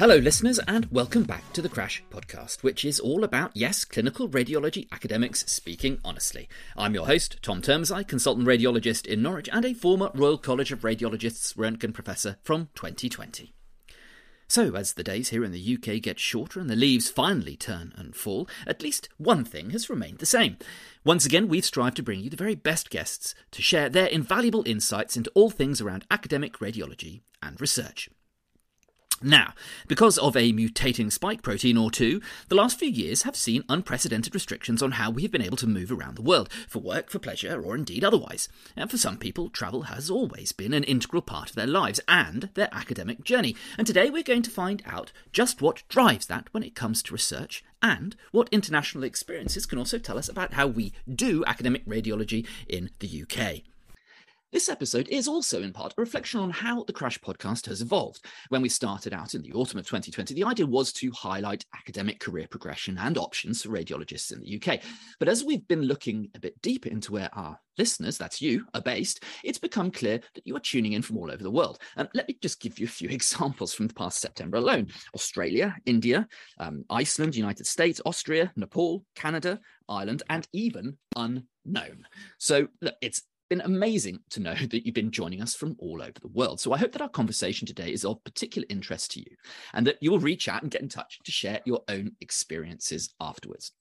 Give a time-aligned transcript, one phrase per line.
[0.00, 4.30] Hello, listeners, and welcome back to the Crash podcast, which is all about, yes, clinical
[4.30, 6.48] radiology academics speaking honestly.
[6.74, 10.80] I'm your host, Tom Termsey, consultant radiologist in Norwich and a former Royal College of
[10.80, 13.52] Radiologists Roentgen professor from 2020.
[14.48, 17.92] So, as the days here in the UK get shorter and the leaves finally turn
[17.94, 20.56] and fall, at least one thing has remained the same.
[21.04, 24.62] Once again, we've strived to bring you the very best guests to share their invaluable
[24.64, 28.08] insights into all things around academic radiology and research.
[29.22, 29.52] Now,
[29.86, 34.34] because of a mutating spike protein or two, the last few years have seen unprecedented
[34.34, 37.18] restrictions on how we have been able to move around the world, for work, for
[37.18, 38.48] pleasure, or indeed otherwise.
[38.76, 42.48] And for some people, travel has always been an integral part of their lives and
[42.54, 43.54] their academic journey.
[43.76, 47.12] And today we're going to find out just what drives that when it comes to
[47.12, 52.46] research and what international experiences can also tell us about how we do academic radiology
[52.68, 53.64] in the UK.
[54.52, 58.26] This episode is also in part a reflection on how the Crash podcast has evolved.
[58.48, 62.18] When we started out in the autumn of 2020, the idea was to highlight academic
[62.18, 64.80] career progression and options for radiologists in the UK.
[65.20, 68.80] But as we've been looking a bit deeper into where our listeners, that's you, are
[68.80, 71.78] based, it's become clear that you are tuning in from all over the world.
[71.96, 75.76] And let me just give you a few examples from the past September alone Australia,
[75.86, 76.26] India,
[76.58, 82.04] um, Iceland, United States, Austria, Nepal, Canada, Ireland, and even unknown.
[82.38, 86.18] So look, it's been amazing to know that you've been joining us from all over
[86.22, 86.60] the world.
[86.60, 89.36] So I hope that our conversation today is of particular interest to you
[89.74, 93.12] and that you will reach out and get in touch to share your own experiences
[93.20, 93.72] afterwards.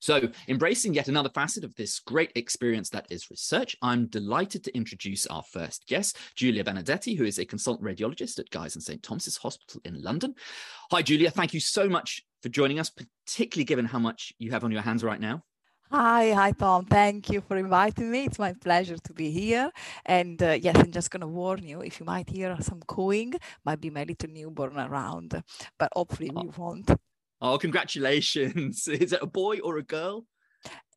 [0.00, 4.76] So, embracing yet another facet of this great experience that is research, I'm delighted to
[4.76, 9.02] introduce our first guest, Julia Benedetti, who is a consultant radiologist at Guy's and St
[9.02, 10.34] Thomas's Hospital in London.
[10.90, 11.30] Hi, Julia.
[11.30, 14.82] Thank you so much for joining us, particularly given how much you have on your
[14.82, 15.42] hands right now.
[15.90, 16.86] Hi, hi, Tom.
[16.86, 18.24] Thank you for inviting me.
[18.24, 19.70] It's my pleasure to be here.
[20.04, 23.34] And uh, yes, I'm just going to warn you if you might hear some cooing,
[23.64, 25.42] might be my little newborn around,
[25.78, 26.42] but hopefully oh.
[26.42, 26.90] we won't.
[27.40, 28.88] Oh, congratulations.
[28.88, 30.24] Is it a boy or a girl?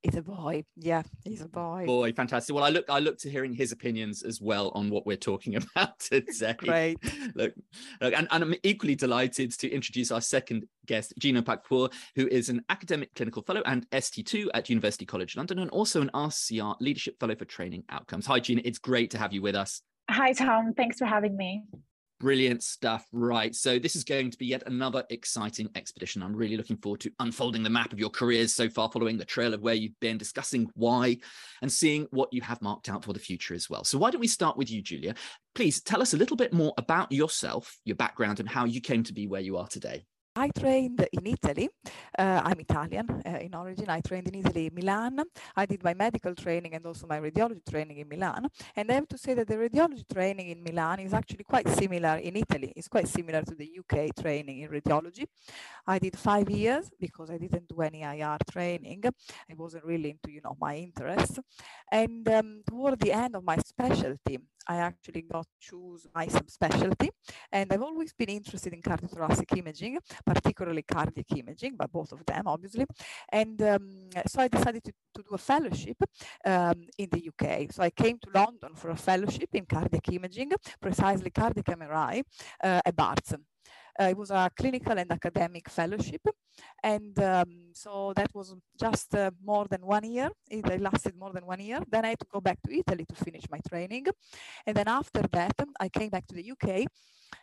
[0.04, 0.64] He's a boy.
[0.76, 1.86] Yeah, he's a boy.
[1.86, 2.56] Boy, fantastic.
[2.56, 5.56] Well, I look I look to hearing his opinions as well on what we're talking
[5.76, 6.56] about today.
[6.58, 6.98] Great.
[7.36, 7.54] Look,
[8.02, 12.50] look and, and I'm equally delighted to introduce our second guest, Gina Pakpour, who is
[12.50, 17.20] an academic clinical fellow and ST2 at University College London and also an RCR leadership
[17.20, 18.26] fellow for training outcomes.
[18.28, 18.62] Hi, Gina.
[18.64, 19.82] It's great to have you with us.
[20.10, 20.74] Hi, Tom.
[20.74, 21.64] Thanks for having me.
[22.20, 23.06] Brilliant stuff.
[23.12, 23.54] Right.
[23.54, 26.24] So, this is going to be yet another exciting expedition.
[26.24, 29.26] I'm really looking forward to unfolding the map of your careers so far, following the
[29.26, 31.18] trail of where you've been, discussing why,
[31.62, 33.84] and seeing what you have marked out for the future as well.
[33.84, 35.14] So, why don't we start with you, Julia?
[35.54, 39.04] Please tell us a little bit more about yourself, your background, and how you came
[39.04, 40.06] to be where you are today.
[40.38, 41.68] I trained in Italy.
[42.18, 43.90] Uh, I'm Italian uh, in origin.
[43.90, 45.24] I trained in Italy, Milan.
[45.56, 48.48] I did my medical training and also my radiology training in Milan.
[48.76, 52.18] And I have to say that the radiology training in Milan is actually quite similar
[52.18, 52.72] in Italy.
[52.76, 55.26] It's quite similar to the UK training in radiology.
[55.88, 59.06] I did five years because I didn't do any IR training.
[59.50, 61.40] I wasn't really into, you know, my interests.
[61.92, 64.38] And um, toward the end of my specialty,
[64.68, 67.10] I actually got to choose my subspecialty.
[67.52, 69.98] And I've always been interested in cardiothoracic imaging,
[70.34, 72.86] particularly cardiac imaging, but both of them, obviously.
[73.30, 75.98] And um, so I decided to, to do a fellowship
[76.46, 77.72] um, in the UK.
[77.72, 80.52] So I came to London for a fellowship in cardiac imaging,
[80.82, 82.24] precisely cardiac MRI
[82.64, 83.34] uh, at Barts.
[84.00, 86.22] Uh, it was a clinical and academic fellowship.
[86.84, 90.30] And um, so that was just uh, more than one year.
[90.50, 91.80] It, it, lasted more than one year.
[91.90, 94.06] Then I had to go back to Italy to finish my training.
[94.66, 96.86] And then after that, I came back to the UK.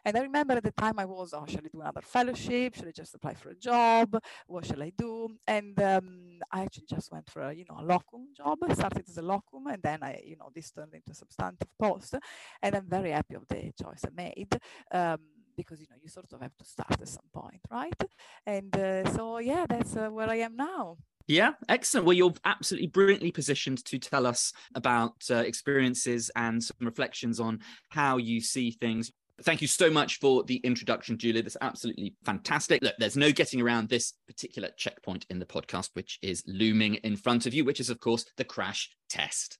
[0.05, 2.75] And I remember at the time I was, oh, shall I do another fellowship?
[2.75, 4.19] Should I just apply for a job?
[4.47, 5.28] What shall I do?
[5.47, 8.59] And um, I actually just went for a, you know, a locum job.
[8.62, 11.69] I started as a locum and then I, you know, this turned into a substantive
[11.81, 12.15] post.
[12.62, 14.59] And I'm very happy of the choice I made.
[14.93, 15.19] Um,
[15.56, 18.03] because you know you sort of have to start at some point right
[18.44, 22.06] and uh, so yeah that's uh, where i am now yeah, excellent.
[22.06, 27.61] Well, you're absolutely brilliantly positioned to tell us about uh, experiences and some reflections on
[27.88, 29.11] how you see things.
[29.43, 31.43] Thank you so much for the introduction, Julia.
[31.43, 32.83] That's absolutely fantastic.
[32.83, 37.17] Look, there's no getting around this particular checkpoint in the podcast, which is looming in
[37.17, 39.59] front of you, which is, of course, the crash test.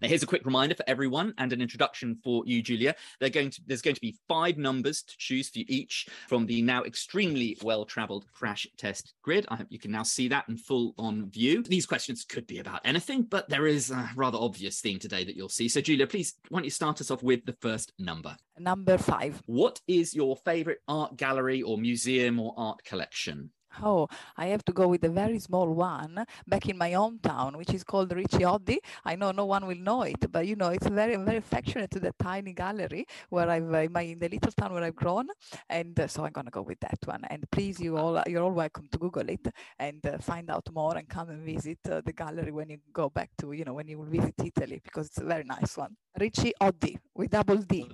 [0.00, 2.94] Now, here's a quick reminder for everyone and an introduction for you, Julia.
[3.20, 6.46] They're going to, there's going to be five numbers to choose for you each from
[6.46, 9.46] the now extremely well traveled crash test grid.
[9.48, 11.62] I hope you can now see that in full on view.
[11.64, 15.36] These questions could be about anything, but there is a rather obvious theme today that
[15.36, 15.68] you'll see.
[15.68, 18.36] So, Julia, please, why don't you start us off with the first number?
[18.58, 19.42] Number five.
[19.46, 23.50] What is your favorite art gallery or museum or art collection?
[23.82, 27.72] Oh, I have to go with a very small one back in my hometown, which
[27.74, 28.78] is called Ricci Oddi.
[29.04, 32.00] I know no one will know it, but you know it's very, very affectionate to
[32.00, 35.28] the tiny gallery where I've uh, in, my, in the little town where I've grown,
[35.68, 37.24] and uh, so I'm gonna go with that one.
[37.30, 39.46] And please, you all, you're all welcome to Google it
[39.78, 43.08] and uh, find out more and come and visit uh, the gallery when you go
[43.08, 45.96] back to, you know, when you will visit Italy because it's a very nice one.
[46.18, 47.86] Ricci Oddi with double D.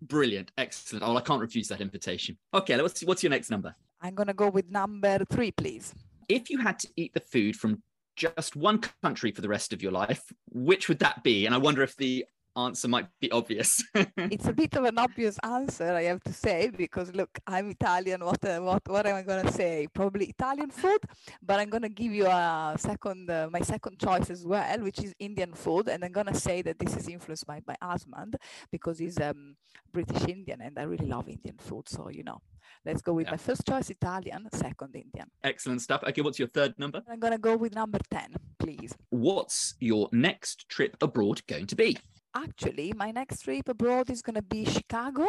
[0.00, 1.04] Brilliant, excellent.
[1.04, 2.36] Oh, I can't refuse that invitation.
[2.52, 3.74] Okay, what's what's your next number?
[4.04, 5.94] I'm going to go with number three, please.
[6.28, 7.82] If you had to eat the food from
[8.16, 10.22] just one country for the rest of your life,
[10.52, 11.46] which would that be?
[11.46, 13.82] And I wonder if the answer might be obvious.
[13.94, 18.24] it's a bit of an obvious answer, I have to say, because look, I'm Italian.
[18.24, 19.88] What uh, what what am I going to say?
[19.92, 21.00] Probably Italian food,
[21.42, 25.02] but I'm going to give you a second, uh, my second choice as well, which
[25.02, 28.36] is Indian food, and I'm going to say that this is influenced by my husband
[28.70, 29.56] because he's um,
[29.92, 31.88] British Indian, and I really love Indian food.
[31.88, 32.40] So you know,
[32.84, 33.32] let's go with yeah.
[33.32, 35.28] my first choice Italian, second Indian.
[35.42, 36.02] Excellent stuff.
[36.04, 37.02] Okay, what's your third number?
[37.08, 38.94] I'm going to go with number ten, please.
[39.10, 41.98] What's your next trip abroad going to be?
[42.34, 45.26] Actually my next trip abroad is going to be chicago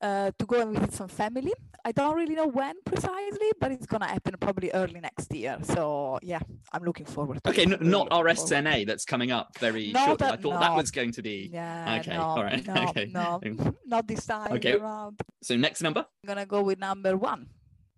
[0.00, 1.52] uh, to go and visit some family
[1.84, 5.58] i don't really know when precisely but it's going to happen probably early next year
[5.62, 6.40] so yeah
[6.72, 8.88] i'm looking forward to okay not rsna forward.
[8.88, 10.60] that's coming up very not shortly that, i thought no.
[10.60, 13.40] that was going to be yeah okay no, all right no, okay no
[13.86, 15.20] not this time okay around.
[15.42, 17.46] so next number i'm going to go with number one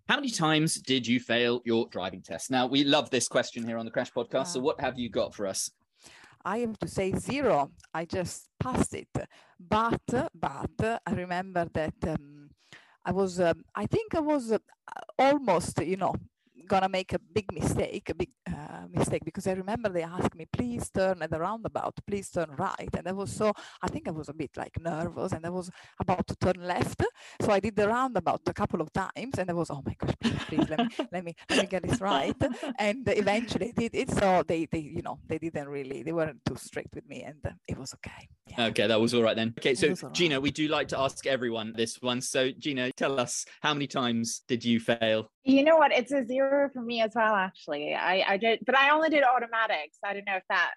[0.09, 2.51] how many times did you fail your driving test?
[2.51, 4.47] Now, we love this question here on the Crash Podcast.
[4.47, 5.71] So, what have you got for us?
[6.45, 7.71] I have to say zero.
[7.93, 9.07] I just passed it.
[9.59, 12.49] But, but I remember that um,
[13.05, 14.57] I was, um, I think I was uh,
[15.17, 16.15] almost, you know,
[16.67, 20.45] gonna make a big mistake, a big uh, mistake, because I remember they asked me,
[20.51, 22.89] please turn at the roundabout, please turn right.
[22.97, 25.69] And I was so, I think I was a bit like nervous and I was
[25.99, 27.03] about to turn left.
[27.41, 30.15] So I did the roundabout a couple of times and I was, oh my gosh,
[30.19, 32.35] please, please let me, let me, let me get this right.
[32.79, 34.11] And eventually did it.
[34.11, 37.39] So they, they, you know, they didn't really, they weren't too strict with me and
[37.45, 38.27] uh, it was okay.
[38.47, 38.65] Yeah.
[38.67, 39.53] Okay, that was all right then.
[39.59, 42.21] Okay, so Gina, we do like to ask everyone this one.
[42.21, 45.29] So Gina, tell us how many times did you fail?
[45.43, 45.91] You know what?
[45.91, 47.93] It's a zero for me as well, actually.
[47.93, 49.97] I, I did, but I only did automatics.
[50.03, 50.71] I don't know if that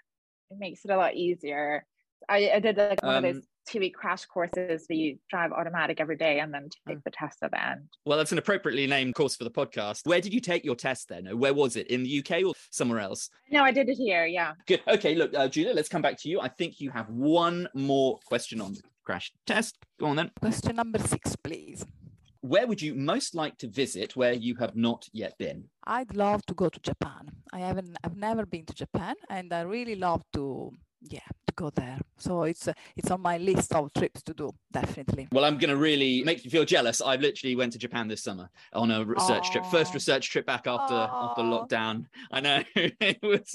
[0.50, 1.84] makes it a lot easier.
[2.28, 5.52] I, I did like one um, of those two week crash courses where you drive
[5.52, 7.04] automatic every day and then take mm.
[7.04, 7.88] the test at the end.
[8.04, 10.00] Well, that's an appropriately named course for the podcast.
[10.04, 11.26] Where did you take your test then?
[11.38, 11.88] Where was it?
[11.88, 13.28] In the UK or somewhere else?
[13.50, 14.26] No, I did it here.
[14.26, 14.52] Yeah.
[14.66, 14.82] Good.
[14.88, 15.14] Okay.
[15.14, 16.40] Look, uh, Julia, let's come back to you.
[16.40, 19.76] I think you have one more question on the crash test.
[20.00, 20.30] Go on then.
[20.40, 21.86] Question number six, please
[22.40, 25.64] where would you most like to visit where you have not yet been?
[25.84, 27.30] I'd love to go to Japan.
[27.52, 30.72] I haven't I've never been to Japan and I really love to
[31.08, 31.98] yeah to go there.
[32.18, 35.28] So it's uh, it's on my list of trips to do definitely.
[35.32, 37.00] Well i'm going to really make you feel jealous.
[37.00, 39.52] I literally went to japan this summer on a research Aww.
[39.52, 41.30] trip first research trip back after Aww.
[41.30, 42.06] after lockdown.
[42.30, 42.62] I know.
[43.00, 43.54] It was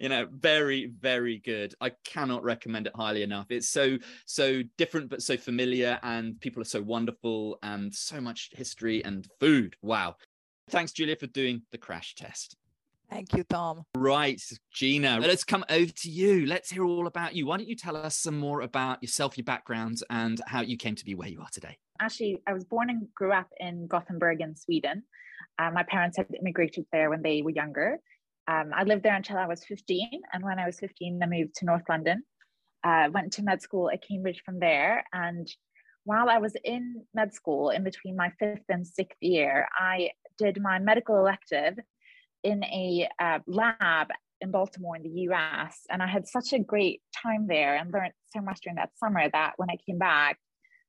[0.00, 1.74] you know very very good.
[1.80, 3.46] I cannot recommend it highly enough.
[3.50, 8.50] It's so so different but so familiar and people are so wonderful and so much
[8.52, 9.76] history and food.
[9.82, 10.16] Wow.
[10.70, 12.56] Thanks julia for doing the crash test
[13.10, 13.82] Thank you, Tom.
[13.96, 14.40] Right,
[14.72, 16.46] Gina, let's come over to you.
[16.46, 17.46] Let's hear all about you.
[17.46, 20.94] Why don't you tell us some more about yourself, your background, and how you came
[20.94, 21.76] to be where you are today?
[22.00, 25.02] Actually, I was born and grew up in Gothenburg in Sweden.
[25.58, 27.98] Uh, my parents had immigrated there when they were younger.
[28.46, 30.08] Um, I lived there until I was 15.
[30.32, 32.22] And when I was 15, I moved to North London.
[32.84, 35.04] Uh, went to med school at Cambridge from there.
[35.12, 35.48] And
[36.04, 40.62] while I was in med school, in between my fifth and sixth year, I did
[40.62, 41.76] my medical elective
[42.42, 44.08] in a uh, lab
[44.40, 45.80] in Baltimore in the US.
[45.90, 49.28] And I had such a great time there and learned so much during that summer
[49.30, 50.38] that when I came back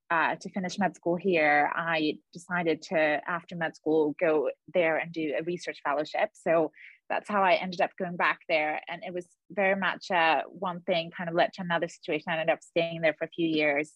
[0.09, 5.11] uh, to finish med school here, I decided to, after med school, go there and
[5.11, 6.29] do a research fellowship.
[6.33, 6.71] So
[7.09, 8.81] that's how I ended up going back there.
[8.89, 12.25] And it was very much uh, one thing kind of led to another situation.
[12.29, 13.91] I ended up staying there for a few years.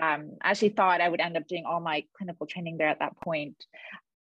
[0.00, 3.00] Um, I actually thought I would end up doing all my clinical training there at
[3.00, 3.56] that point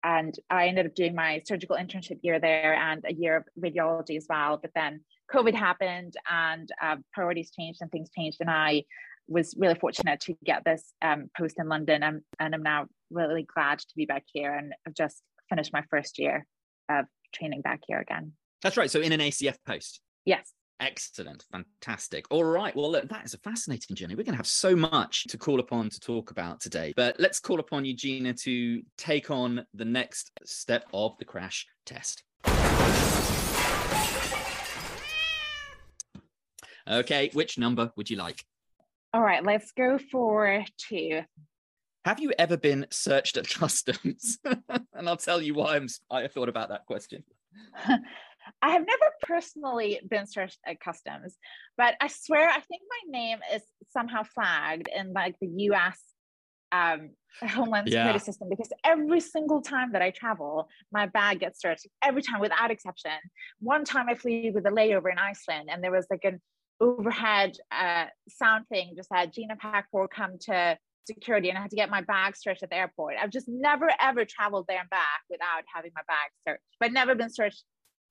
[0.06, 4.16] and I ended up doing my surgical internship year there and a year of radiology
[4.16, 4.56] as well.
[4.56, 5.00] But then
[5.34, 8.38] COVID happened and uh, priorities changed and things changed.
[8.40, 8.84] And I
[9.26, 12.04] was really fortunate to get this um, post in London.
[12.04, 15.82] And, and I'm now really glad to be back here and I've just finished my
[15.90, 16.46] first year
[16.88, 18.32] of training back here again.
[18.62, 18.90] That's right.
[18.90, 20.00] So in an ACF post.
[20.24, 20.52] Yes.
[20.78, 21.44] Excellent.
[21.50, 22.26] Fantastic.
[22.30, 22.76] All right.
[22.76, 24.14] Well, look, that is a fascinating journey.
[24.14, 26.92] We're going to have so much to call upon to talk about today.
[26.94, 32.22] But let's call upon Eugenia to take on the next step of the crash test.
[36.88, 37.30] Okay.
[37.32, 38.44] Which number would you like?
[39.14, 39.42] All right.
[39.42, 41.22] Let's go for two.
[42.04, 44.38] Have you ever been searched at customs?
[44.44, 47.24] and I'll tell you why I'm, I thought about that question.
[48.62, 51.36] I have never personally been searched at customs,
[51.76, 56.00] but I swear I think my name is somehow flagged in like the US
[56.72, 57.10] um,
[57.42, 58.18] Homeland Security yeah.
[58.18, 62.70] system because every single time that I travel, my bag gets searched every time without
[62.70, 63.12] exception.
[63.60, 66.40] One time I flew with a layover in Iceland and there was like an
[66.80, 70.76] overhead uh, sound thing just said Gina Pakpour come to
[71.06, 73.14] security and I had to get my bag searched at the airport.
[73.20, 77.14] I've just never ever traveled there and back without having my bag searched, but never
[77.14, 77.62] been searched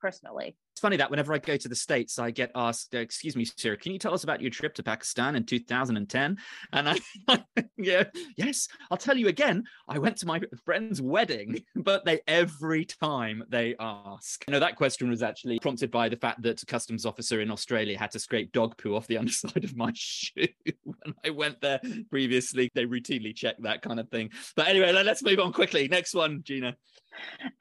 [0.05, 0.55] personally.
[0.75, 3.46] It's funny that whenever I go to the States, I get asked, uh, Excuse me,
[3.46, 6.38] sir, can you tell us about your trip to Pakistan in 2010?
[6.74, 7.44] And I,
[7.77, 8.03] yeah,
[8.36, 9.63] yes, I'll tell you again.
[9.88, 14.44] I went to my friend's wedding, but they every time they ask.
[14.50, 17.51] You know, that question was actually prompted by the fact that a customs officer in
[17.51, 20.48] Australia had to scrape dog poo off the underside of my shoe
[20.84, 21.79] when I went there
[22.10, 22.70] previously.
[22.75, 24.32] They routinely check that kind of thing.
[24.58, 25.88] But anyway, let's move on quickly.
[25.88, 26.75] Next one, Gina.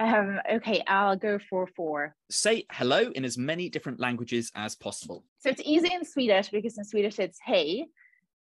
[0.00, 2.14] Um, okay, I'll go for four.
[2.30, 5.24] Say hello in as many different languages as possible.
[5.38, 7.86] So it's easy in Swedish because in Swedish it's hey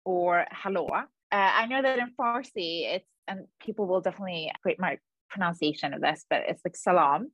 [0.04, 0.86] or hello.
[0.86, 4.98] Uh, I know that in Farsi it's, and people will definitely create my
[5.28, 7.30] pronunciation of this, but it's like salam.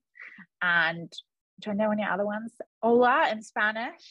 [0.60, 1.12] And
[1.60, 2.52] do I know any other ones?
[2.82, 4.02] Hola in Spanish.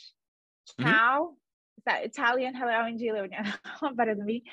[0.80, 0.90] Mm-hmm.
[0.90, 1.20] Ciao.
[1.20, 1.34] Mm-hmm.
[1.78, 2.56] Is that Italian?
[2.56, 3.60] Hello, in Julia.
[3.96, 4.44] Better than me.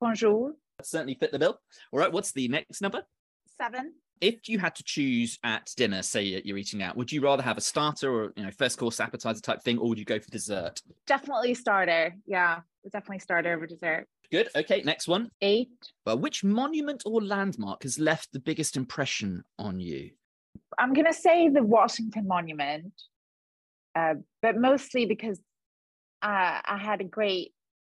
[0.00, 0.52] Bonjour.
[0.78, 1.58] That certainly fit the bill.
[1.90, 3.02] All right, what's the next number?
[3.60, 7.42] Seven if you had to choose at dinner, say you're eating out, would you rather
[7.42, 10.18] have a starter or you know first course appetizer type thing, or would you go
[10.18, 10.80] for dessert?
[11.06, 12.14] Definitely starter.
[12.26, 14.06] Yeah, definitely starter over dessert.
[14.30, 14.48] Good.
[14.56, 15.30] Okay, next one.
[15.40, 15.68] Eight.
[16.04, 20.10] Well, which monument or landmark has left the biggest impression on you?
[20.78, 22.92] I'm gonna say the Washington Monument,
[23.94, 25.38] uh, but mostly because
[26.22, 27.52] uh, I had a great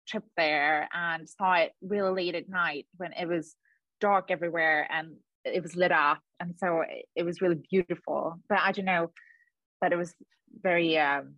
[0.08, 3.54] trip there and saw it really late at night when it was
[4.00, 5.16] dark everywhere and
[5.55, 6.83] it was lit up and so
[7.15, 8.41] it was really beautiful.
[8.49, 9.11] But i don't know
[9.81, 10.15] that it was
[10.62, 11.35] very um,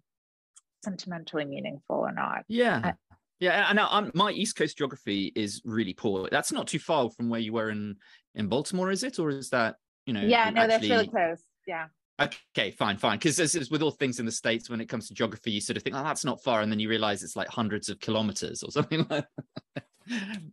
[0.85, 2.45] sentimentally meaningful or not.
[2.49, 2.81] Yeah.
[2.85, 2.93] I,
[3.41, 6.29] yeah and I'm, my east coast geography is really poor.
[6.31, 7.97] That's not too far from where you were in
[8.35, 9.19] in baltimore is it?
[9.19, 10.89] Or is that you know yeah no actually...
[10.89, 11.43] that's really close.
[11.67, 11.87] Yeah.
[12.21, 13.17] Okay, fine, fine.
[13.19, 15.77] Because as, with all things in the states, when it comes to geography, you sort
[15.77, 18.65] of think, "Oh, that's not far," and then you realize it's like hundreds of kilometers
[18.65, 19.25] or something like.
[19.37, 19.48] That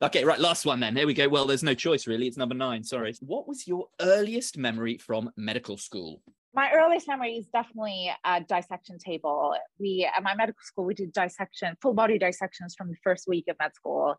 [0.02, 0.40] okay, right.
[0.40, 0.96] Last one then.
[0.96, 1.28] Here we go.
[1.28, 2.28] Well, there's no choice really.
[2.28, 2.84] It's number nine.
[2.84, 3.14] Sorry.
[3.22, 6.22] What was your earliest memory from medical school?
[6.54, 9.56] My earliest memory is definitely a dissection table.
[9.80, 13.46] We at my medical school we did dissection, full body dissections from the first week
[13.50, 14.16] of med school,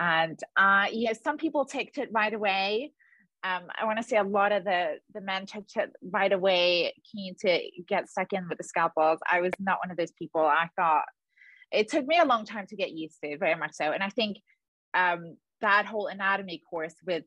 [0.00, 2.92] and uh, yeah, some people take it right away.
[3.42, 6.94] Um, I want to say a lot of the the men took it right away,
[7.12, 9.18] keen to get stuck in with the scalpels.
[9.30, 10.40] I was not one of those people.
[10.40, 11.04] I thought
[11.70, 13.92] it took me a long time to get used to, very much so.
[13.92, 14.38] And I think
[14.94, 17.24] um, that whole anatomy course with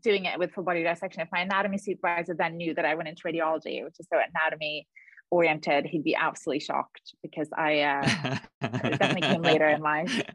[0.00, 3.08] doing it with full body dissection, if my anatomy supervisor then knew that I went
[3.08, 4.86] into radiology, which is so anatomy
[5.30, 10.22] oriented, he'd be absolutely shocked because I uh, definitely came later in life.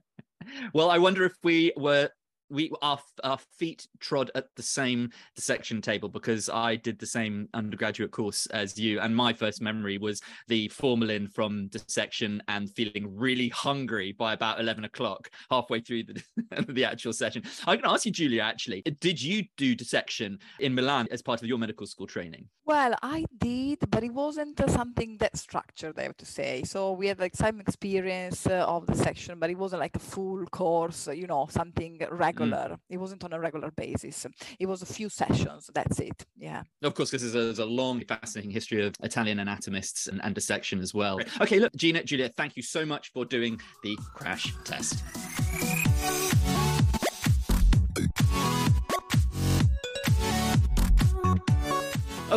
[0.74, 2.10] Well, I wonder if we were
[2.50, 7.50] we our our feet trod at the same dissection table because I did the same
[7.54, 13.16] undergraduate course as you, and my first memory was the formalin from dissection and feeling
[13.16, 16.24] really hungry by about eleven o'clock, halfway through the
[16.70, 17.44] the actual session.
[17.66, 18.42] I can ask you, Julia.
[18.42, 22.48] Actually, did you do dissection in Milan as part of your medical school training?
[22.66, 26.00] Well, I did, but it wasn't something that structured.
[26.00, 26.64] I have to say.
[26.64, 30.00] So we had like some experience uh, of the section, but it wasn't like a
[30.00, 31.08] full course.
[31.08, 32.37] You know, something regular.
[32.40, 32.76] Regular.
[32.76, 32.80] Mm.
[32.90, 34.26] It wasn't on a regular basis.
[34.60, 35.70] It was a few sessions.
[35.74, 36.26] That's it.
[36.38, 36.64] Yeah.
[36.84, 40.34] Of course, because there's a, there's a long, fascinating history of Italian anatomists and, and
[40.36, 41.20] dissection as well.
[41.42, 45.04] Okay, look, Gina, Julia, thank you so much for doing the crash test.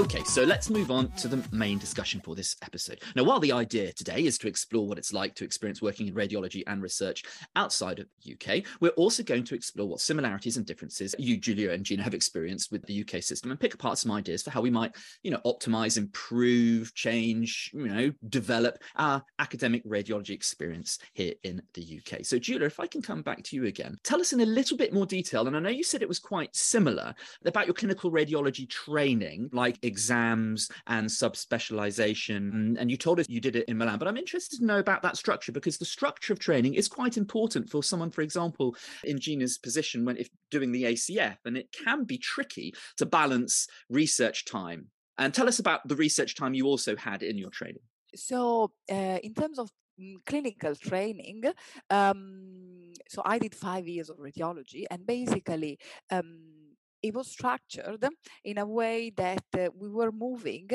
[0.00, 3.02] Okay, so let's move on to the main discussion for this episode.
[3.14, 6.14] Now, while the idea today is to explore what it's like to experience working in
[6.14, 7.22] radiology and research
[7.54, 11.72] outside of the UK, we're also going to explore what similarities and differences you, Julia,
[11.72, 14.62] and Gina have experienced with the UK system and pick apart some ideas for how
[14.62, 21.34] we might, you know, optimize, improve, change, you know, develop our academic radiology experience here
[21.44, 22.24] in the UK.
[22.24, 24.78] So, Julia, if I can come back to you again, tell us in a little
[24.78, 27.14] bit more detail, and I know you said it was quite similar
[27.44, 32.76] about your clinical radiology training, like exams and subspecialization.
[32.78, 35.02] And you told us you did it in Milan, but I'm interested to know about
[35.02, 39.18] that structure because the structure of training is quite important for someone, for example, in
[39.18, 44.44] Gina's position when if doing the ACF, and it can be tricky to balance research
[44.44, 44.86] time.
[45.18, 47.82] And tell us about the research time you also had in your training.
[48.14, 49.70] So, uh, in terms of
[50.00, 51.42] mm, clinical training.
[51.90, 55.78] Um, so I did five years of radiology, and basically.
[56.10, 56.60] Um,
[57.02, 58.04] it was structured
[58.44, 60.68] in a way that uh, we were moving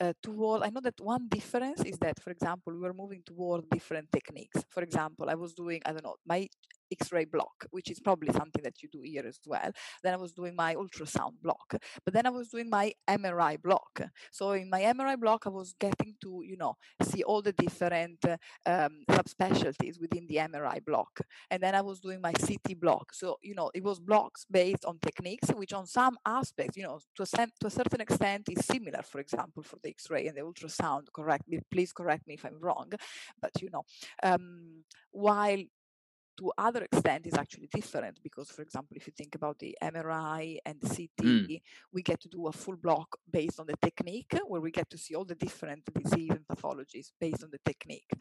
[0.00, 0.62] uh, toward.
[0.62, 4.64] I know that one difference is that, for example, we were moving toward different techniques.
[4.68, 6.48] For example, I was doing, I don't know, my
[6.92, 9.70] X-ray block, which is probably something that you do here as well.
[10.02, 14.00] Then I was doing my ultrasound block, but then I was doing my MRI block.
[14.30, 18.24] So in my MRI block, I was getting to, you know, see all the different
[18.66, 21.20] um, subspecialties within the MRI block.
[21.50, 23.12] And then I was doing my CT block.
[23.12, 27.00] So, you know, it was blocks based on techniques, which on some aspects, you know,
[27.16, 30.42] to a, to a certain extent is similar, for example, for the X-ray and the
[30.42, 32.92] ultrasound, correct me, please correct me if I'm wrong.
[33.40, 33.84] But, you know,
[34.22, 35.58] um, while
[36.40, 40.56] to other extent is actually different because for example if you think about the mri
[40.64, 41.60] and the ct mm.
[41.92, 44.98] we get to do a full block based on the technique where we get to
[44.98, 48.12] see all the different disease and pathologies based on the technique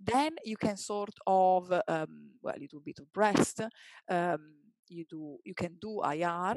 [0.00, 3.60] then you can sort of um, well you do a bit of breast
[4.08, 4.42] um,
[4.88, 6.54] you do you can do ir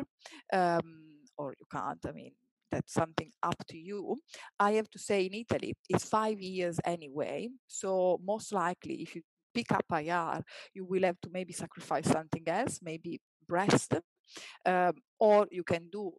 [0.53, 0.89] um,
[1.37, 2.33] or you can't i mean
[2.69, 4.17] that's something up to you.
[4.59, 7.47] I have to say, in Italy, it's five years anyway.
[7.67, 9.21] So, most likely, if you
[9.57, 13.93] pick up IR, you will have to maybe sacrifice something else, maybe breast,
[14.65, 16.11] um, or you can do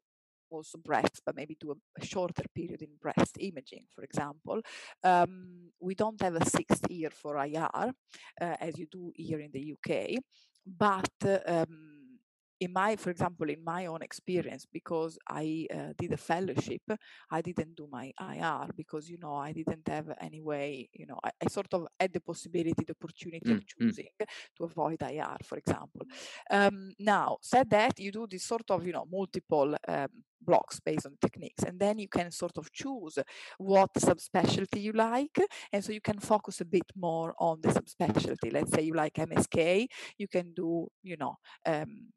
[0.50, 4.61] also breast, but maybe do a, a shorter period in breast imaging, for example.
[5.04, 7.68] Um, we don't have a sixth year for IR
[8.40, 10.23] uh, as you do here in the UK,
[10.66, 11.11] but
[11.47, 11.99] um,
[12.61, 16.83] in my for example in my own experience because i uh, did a fellowship
[17.31, 21.19] i didn't do my ir because you know i didn't have any way you know
[21.25, 23.67] i, I sort of had the possibility the opportunity mm, of mm.
[23.67, 24.27] choosing mm.
[24.57, 26.07] to avoid ir for example
[26.50, 30.09] um, now said that you do this sort of you know multiple um,
[30.41, 33.19] blocks based on techniques and then you can sort of choose
[33.59, 35.38] what subspecialty you like
[35.73, 39.15] and so you can focus a bit more on the subspecialty let's say you like
[39.15, 39.87] msk
[40.17, 41.37] you can do you know
[41.67, 42.09] um,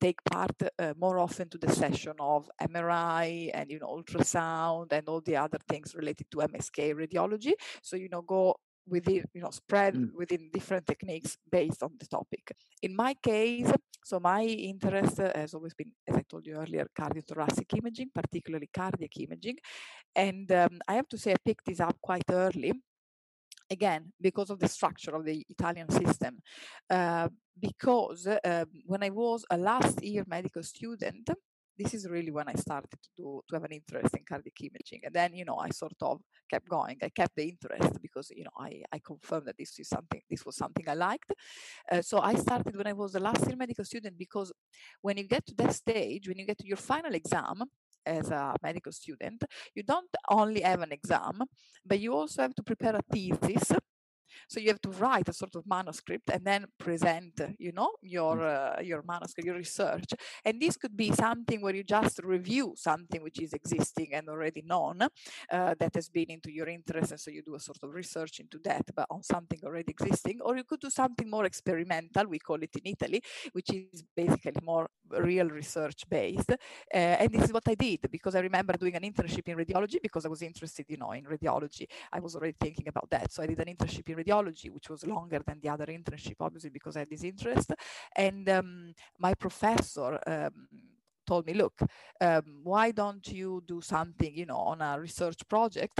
[0.00, 5.08] take part uh, more often to the session of MRI and you know ultrasound and
[5.08, 7.52] all the other things related to MSK radiology.
[7.82, 10.12] So you know go within you know spread mm.
[10.14, 12.52] within different techniques based on the topic.
[12.82, 13.70] In my case,
[14.04, 19.16] so my interest has always been, as I told you earlier, cardiothoracic imaging, particularly cardiac
[19.18, 19.58] imaging,
[20.16, 22.72] and um, I have to say I picked this up quite early
[23.70, 26.42] again because of the structure of the Italian system.
[26.88, 27.28] Uh,
[27.60, 31.28] because uh, when I was a last year medical student,
[31.80, 35.00] this is really when I started to do to have an interest in cardiac imaging,
[35.04, 36.98] and then you know I sort of kept going.
[37.02, 40.44] I kept the interest because you know I I confirmed that this is something this
[40.44, 41.32] was something I liked.
[41.90, 44.52] Uh, so I started when I was a last year medical student because
[45.00, 47.64] when you get to that stage, when you get to your final exam,
[48.06, 49.42] as a medical student,
[49.74, 51.42] you don't only have an exam,
[51.84, 53.72] but you also have to prepare a thesis
[54.48, 58.36] so you have to write a sort of manuscript and then present, you know, your
[58.36, 58.78] mm.
[58.78, 60.12] uh, your manuscript, your research.
[60.44, 64.62] And this could be something where you just review something which is existing and already
[64.62, 67.94] known uh, that has been into your interest, and so you do a sort of
[67.94, 70.40] research into that, but on something already existing.
[70.42, 72.26] Or you could do something more experimental.
[72.26, 76.50] We call it in Italy, which is basically more real research based.
[76.50, 76.56] Uh,
[76.94, 80.24] and this is what I did because I remember doing an internship in radiology because
[80.24, 81.86] I was interested, you know, in radiology.
[82.12, 85.06] I was already thinking about that, so I did an internship in radiology which was
[85.06, 87.72] longer than the other internship, obviously because I had this interest.
[88.16, 90.52] And um, my professor um,
[91.30, 91.76] told me, look,
[92.20, 95.96] um, why don't you do something, you know, on a research project?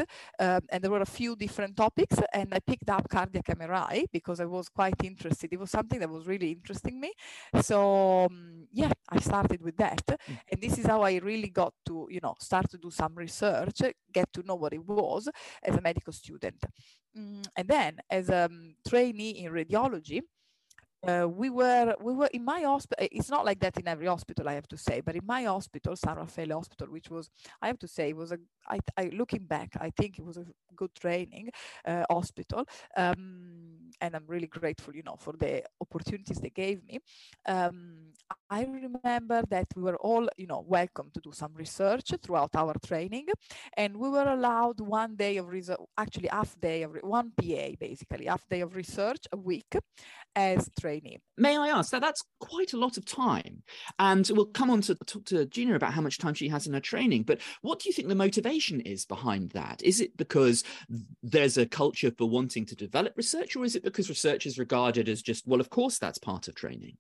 [0.47, 4.39] Um, and there were a few different topics, and I picked up cardiac MRI because
[4.41, 5.53] I was quite interested.
[5.53, 7.13] It was something that was really interesting me.
[7.71, 7.79] So
[8.27, 10.39] um, yeah, I started with that, mm.
[10.51, 13.79] and this is how I really got to, you know, start to do some research,
[14.13, 15.29] get to know what it was
[15.63, 16.61] as a medical student.
[17.17, 20.21] Mm, and then as a um, trainee in radiology,
[21.07, 24.49] uh, we were we were in my hospital it's not like that in every hospital
[24.49, 27.31] i have to say but in my hospital san raffaele hospital which was
[27.63, 30.45] i have to say was a I, I looking back i think it was a
[30.77, 31.51] good training
[31.87, 36.99] uh, hospital um, and i'm really grateful you know for the opportunities they gave me.
[37.47, 38.13] Um,
[38.51, 42.75] i remember that we were all you know welcome to do some research throughout our
[42.85, 43.27] training
[43.77, 48.27] and we were allowed one day of research actually half day of one pa basically
[48.27, 49.77] half day of research a week
[50.37, 51.19] as trainee.
[51.37, 53.63] May I ask that that's quite a lot of time,
[53.99, 56.75] and we'll come on to talk to Gina about how much time she has in
[56.75, 57.25] her training.
[57.25, 59.83] But what do you think the motivation is behind that?
[59.83, 60.65] Is it because
[61.23, 65.09] there's a culture for wanting to develop research, or is it because research is regarded
[65.09, 66.97] as just well, of course, that's part of training?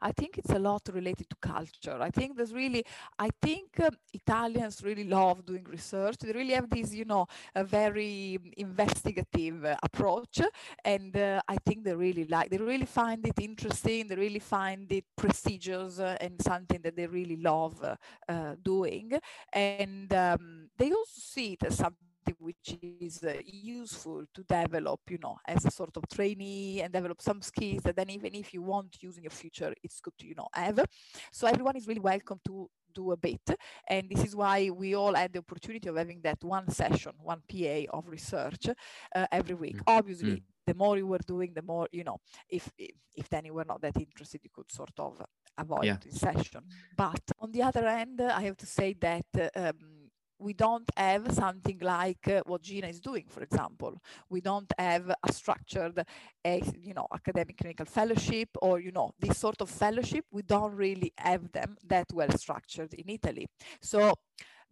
[0.00, 1.98] I think it's a lot related to culture.
[2.00, 2.84] I think there's really,
[3.18, 6.16] I think uh, Italians really love doing research.
[6.18, 10.40] They really have this, you know, a very investigative uh, approach.
[10.84, 14.08] And uh, I think they really like, they really find it interesting.
[14.08, 17.96] They really find it prestigious uh, and something that they really love uh,
[18.28, 19.12] uh, doing.
[19.52, 22.07] And um, they also see it as something
[22.38, 27.20] which is uh, useful to develop, you know, as a sort of trainee and develop
[27.20, 30.12] some skills that then even if you want to use in your future, it's good
[30.18, 30.84] to, you know, have.
[31.32, 33.40] So everyone is really welcome to do a bit.
[33.88, 37.42] And this is why we all had the opportunity of having that one session, one
[37.50, 38.68] PA of research
[39.14, 39.76] uh, every week.
[39.76, 39.82] Mm.
[39.86, 40.42] Obviously, mm.
[40.66, 42.70] the more you were doing, the more, you know, if,
[43.14, 45.22] if then you were not that interested, you could sort of
[45.56, 45.96] avoid yeah.
[46.04, 46.62] the session.
[46.96, 49.97] But on the other hand, I have to say that um,
[50.38, 54.00] we don't have something like uh, what Gina is doing, for example.
[54.30, 56.04] We don't have a structured,
[56.44, 60.24] you know, academic clinical fellowship or, you know, this sort of fellowship.
[60.30, 63.48] We don't really have them that well structured in Italy.
[63.82, 64.14] So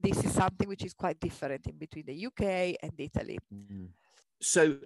[0.00, 3.38] this is something which is quite different in between the UK and Italy.
[3.52, 3.86] Mm-hmm.
[4.40, 4.76] So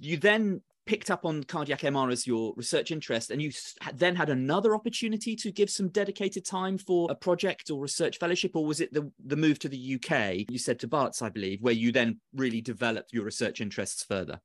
[0.00, 3.52] you then picked up on cardiac MR as your research interest, and you
[3.94, 8.52] then had another opportunity to give some dedicated time for a project or research fellowship,
[8.56, 10.46] or was it the, the move to the UK?
[10.48, 14.40] You said to Barts, I believe, where you then really developed your research interests further.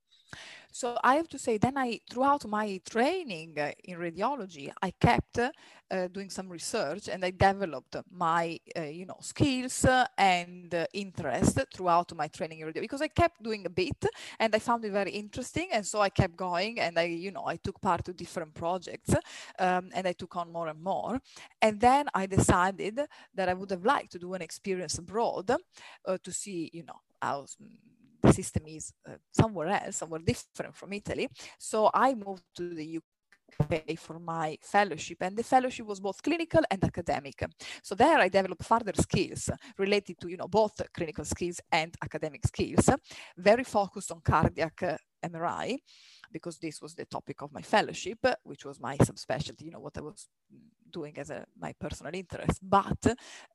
[0.74, 5.38] So I have to say, then I, throughout my training uh, in radiology, I kept
[5.38, 9.86] uh, doing some research and I developed my, uh, you know, skills
[10.18, 14.04] and uh, interest throughout my training in radiology because I kept doing a bit
[14.40, 15.68] and I found it very interesting.
[15.70, 19.14] And so I kept going and I, you know, I took part to different projects
[19.60, 21.20] um, and I took on more and more.
[21.62, 23.00] And then I decided
[23.32, 26.98] that I would have liked to do an experience abroad uh, to see, you know,
[27.22, 27.46] how
[28.24, 31.28] the system is uh, somewhere else, somewhere different from Italy.
[31.58, 36.62] So I moved to the UK for my fellowship and the fellowship was both clinical
[36.70, 37.40] and academic
[37.82, 42.44] so there i developed further skills related to you know both clinical skills and academic
[42.46, 42.90] skills
[43.36, 44.96] very focused on cardiac uh,
[45.28, 45.78] mri
[46.36, 48.20] because this was the topic of my fellowship
[48.50, 50.28] which was my subspecialty you know what i was
[50.94, 52.58] doing as a, my personal interest.
[52.62, 53.02] But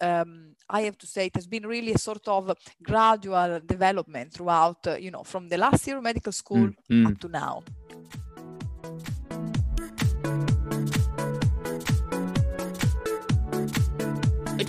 [0.10, 0.32] um,
[0.70, 2.44] I have to say it has been really a sort of
[2.84, 7.08] gradual development throughout, uh, you know, from the last year of medical school mm, mm.
[7.08, 7.63] up to now.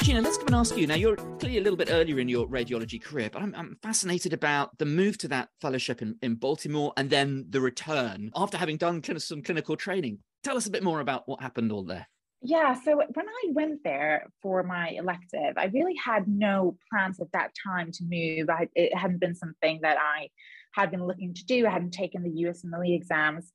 [0.03, 0.87] Gina, let's come and ask you.
[0.87, 4.33] Now, you're clearly a little bit earlier in your radiology career, but I'm, I'm fascinated
[4.33, 8.79] about the move to that fellowship in, in Baltimore and then the return after having
[8.79, 10.21] done kind of some clinical training.
[10.43, 12.09] Tell us a bit more about what happened all there.
[12.41, 17.31] Yeah, so when I went there for my elective, I really had no plans at
[17.33, 18.49] that time to move.
[18.49, 20.31] I, it hadn't been something that I
[20.73, 21.67] had been looking to do.
[21.67, 23.53] I hadn't taken the USMLE exams.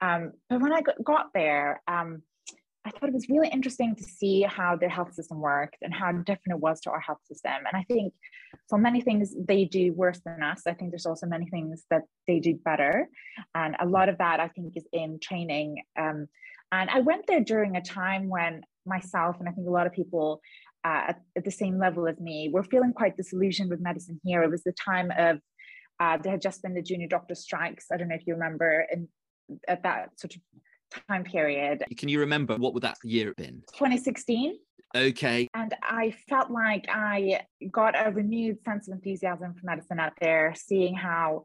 [0.00, 2.22] Um, but when I got there, um,
[2.84, 6.12] I thought it was really interesting to see how their health system worked and how
[6.12, 7.52] different it was to our health system.
[7.52, 8.14] And I think
[8.68, 10.62] for many things they do worse than us.
[10.66, 13.08] I think there's also many things that they do better.
[13.54, 15.82] And a lot of that I think is in training.
[15.98, 16.28] Um,
[16.72, 19.92] and I went there during a time when myself, and I think a lot of
[19.92, 20.40] people
[20.82, 24.42] uh, at, at, the same level as me, were feeling quite disillusioned with medicine here.
[24.42, 25.38] It was the time of,
[25.98, 27.86] uh, there had just been the junior doctor strikes.
[27.92, 29.06] I don't know if you remember, and
[29.68, 30.40] at that sort of
[31.08, 31.84] time period.
[31.96, 33.62] Can you remember what would that year have been?
[33.72, 34.58] 2016.
[34.96, 35.48] Okay.
[35.54, 40.52] And I felt like I got a renewed sense of enthusiasm for medicine out there,
[40.56, 41.44] seeing how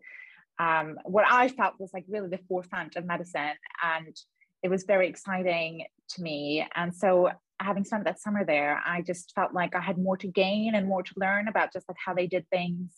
[0.58, 3.54] um, what I felt was like really the forefront of medicine
[3.84, 4.16] and
[4.64, 6.66] it was very exciting to me.
[6.76, 7.30] And so
[7.60, 10.88] having spent that summer there, I just felt like I had more to gain and
[10.88, 12.92] more to learn about just like how they did things.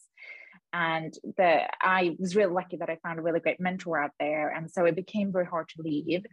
[0.74, 4.50] And the I was really lucky that I found a really great mentor out there.
[4.50, 6.26] And so it became very hard to leave.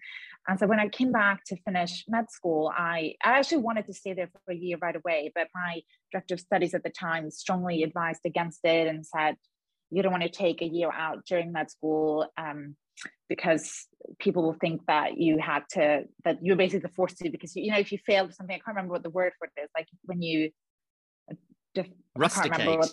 [0.48, 3.94] And so when I came back to finish med school, I, I actually wanted to
[3.94, 5.80] stay there for a year right away, but my
[6.12, 9.36] director of studies at the time strongly advised against it and said,
[9.90, 12.26] you don't want to take a year out during med school.
[12.36, 12.76] Um,
[13.28, 13.86] because
[14.20, 17.72] people will think that you had to that you're basically forced to because you, you
[17.72, 19.88] know if you failed something I can't remember what the word for it is like
[20.04, 20.50] when you
[22.16, 22.78] rusticate.
[22.78, 22.92] What,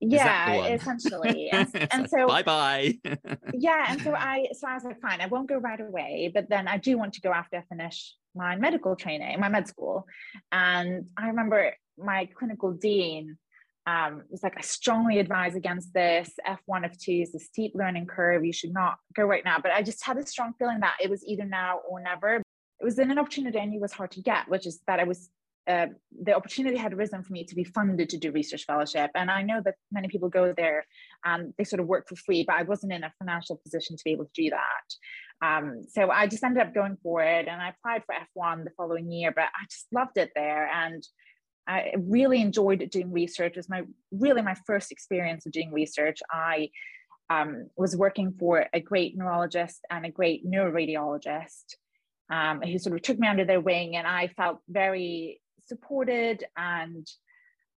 [0.00, 1.50] yeah, essentially.
[1.52, 2.98] And, and so bye bye.
[3.52, 6.48] yeah, and so I so I was like, fine, I won't go right away, but
[6.48, 10.06] then I do want to go after I finish my medical training, my med school.
[10.52, 13.38] And I remember my clinical dean
[13.86, 16.30] um, was like, I strongly advise against this.
[16.46, 18.44] F1, F2 is a steep learning curve.
[18.44, 19.58] You should not go right now.
[19.60, 22.36] But I just had a strong feeling that it was either now or never.
[22.36, 25.04] It was in an opportunity I knew was hard to get, which is that I
[25.04, 25.30] was
[25.68, 25.86] uh,
[26.22, 29.10] the opportunity had arisen for me to be funded to do research fellowship.
[29.14, 30.86] And I know that many people go there
[31.24, 34.02] and they sort of work for free, but I wasn't in a financial position to
[34.04, 35.46] be able to do that.
[35.46, 38.70] Um, so I just ended up going for it and I applied for F1 the
[38.76, 40.68] following year, but I just loved it there.
[40.68, 41.06] And
[41.68, 43.52] I really enjoyed doing research.
[43.52, 46.20] It was my really my first experience of doing research.
[46.32, 46.70] I
[47.28, 51.74] um, was working for a great neurologist and a great neuroradiologist
[52.30, 57.06] um, who sort of took me under their wing, and I felt very supported and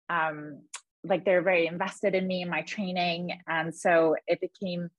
[0.08, 0.62] um,
[1.04, 3.32] like they're very invested in me and my training.
[3.48, 4.90] And so it became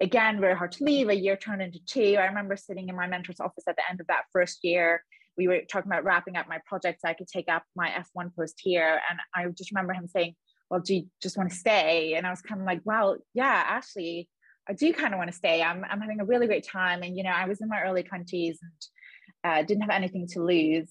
[0.00, 1.08] again very hard to leave.
[1.08, 2.16] A year turned into two.
[2.18, 5.02] I remember sitting in my mentor's office at the end of that first year.
[5.36, 8.34] We were talking about wrapping up my project so I could take up my F1
[8.36, 9.00] post here.
[9.08, 10.34] And I just remember him saying,
[10.68, 12.14] Well, do you just want to stay?
[12.14, 14.28] And I was kind of like, Well, yeah, actually,
[14.68, 15.62] I do kind of want to stay.
[15.62, 17.02] I'm, I'm having a really great time.
[17.02, 20.44] And, you know, I was in my early 20s and uh, didn't have anything to
[20.44, 20.90] lose.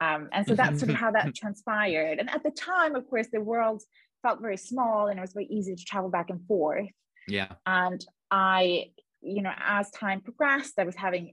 [0.00, 2.18] Um, and so that's sort of how that transpired.
[2.18, 3.82] And at the time, of course, the world
[4.22, 6.88] felt very small and it was very easy to travel back and forth.
[7.28, 7.52] Yeah.
[7.64, 8.90] And I,
[9.22, 11.32] you know, as time progressed, I was having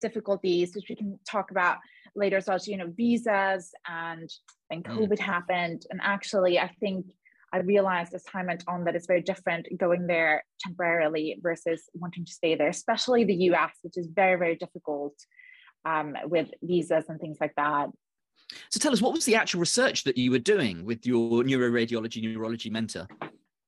[0.00, 1.78] difficulties, which we can talk about
[2.14, 4.28] later as well, you know, visas and
[4.70, 4.98] then mm.
[4.98, 5.20] COVID mm.
[5.20, 5.82] happened.
[5.90, 7.06] And actually, I think
[7.52, 12.24] I realized as time went on that it's very different going there temporarily versus wanting
[12.24, 15.14] to stay there, especially the US, which is very, very difficult
[15.84, 17.88] um, with visas and things like that.
[18.70, 22.22] So tell us, what was the actual research that you were doing with your neuroradiology,
[22.22, 23.06] neurology mentor?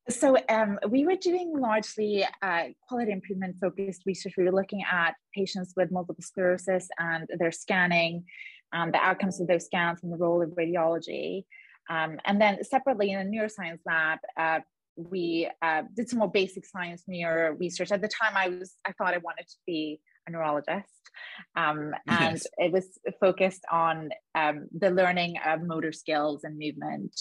[0.08, 4.34] So um, we were doing largely uh, quality improvement focused research.
[4.36, 8.24] We were looking at patients with multiple sclerosis and their scanning,
[8.72, 11.44] um, the outcomes of those scans and the role of radiology.
[11.88, 14.60] Um, and then separately in the neuroscience lab, uh,
[14.96, 17.92] we uh, did some more basic science neuro research.
[17.92, 21.10] At the time, I was I thought I wanted to be a neurologist,
[21.56, 22.46] um, and yes.
[22.58, 27.18] it was focused on um, the learning of motor skills and movement.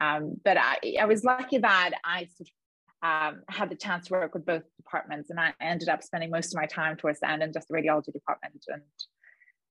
[0.00, 2.54] Um, but I, I was lucky that I sort of,
[3.02, 6.54] um, had the chance to work with both departments, and I ended up spending most
[6.54, 8.82] of my time towards the end in just the radiology department and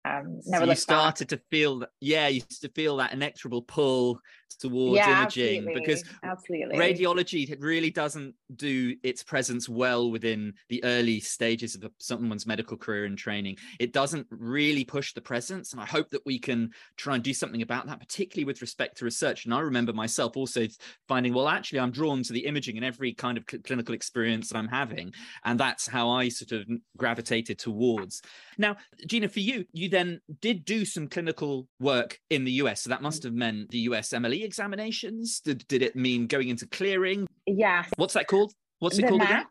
[0.05, 1.39] um, never so you started back.
[1.39, 4.19] to feel that, yeah, you used to feel that inexorable pull
[4.59, 5.81] towards yeah, imaging absolutely.
[5.81, 6.77] because absolutely.
[6.77, 13.05] radiology really doesn't do its presence well within the early stages of someone's medical career
[13.05, 13.57] and training.
[13.79, 17.33] It doesn't really push the presence, and I hope that we can try and do
[17.33, 19.45] something about that, particularly with respect to research.
[19.45, 20.67] And I remember myself also
[21.07, 24.49] finding, well, actually, I'm drawn to the imaging in every kind of cl- clinical experience
[24.49, 25.13] that I'm having,
[25.43, 28.21] and that's how I sort of gravitated towards.
[28.57, 32.81] Now, Gina, for you, you then did do some clinical work in the US.
[32.83, 35.39] So that must have meant the USMLE examinations.
[35.39, 37.27] Did, did it mean going into clearing?
[37.47, 37.89] Yes.
[37.95, 38.53] What's that called?
[38.79, 39.45] What's it the called match, again?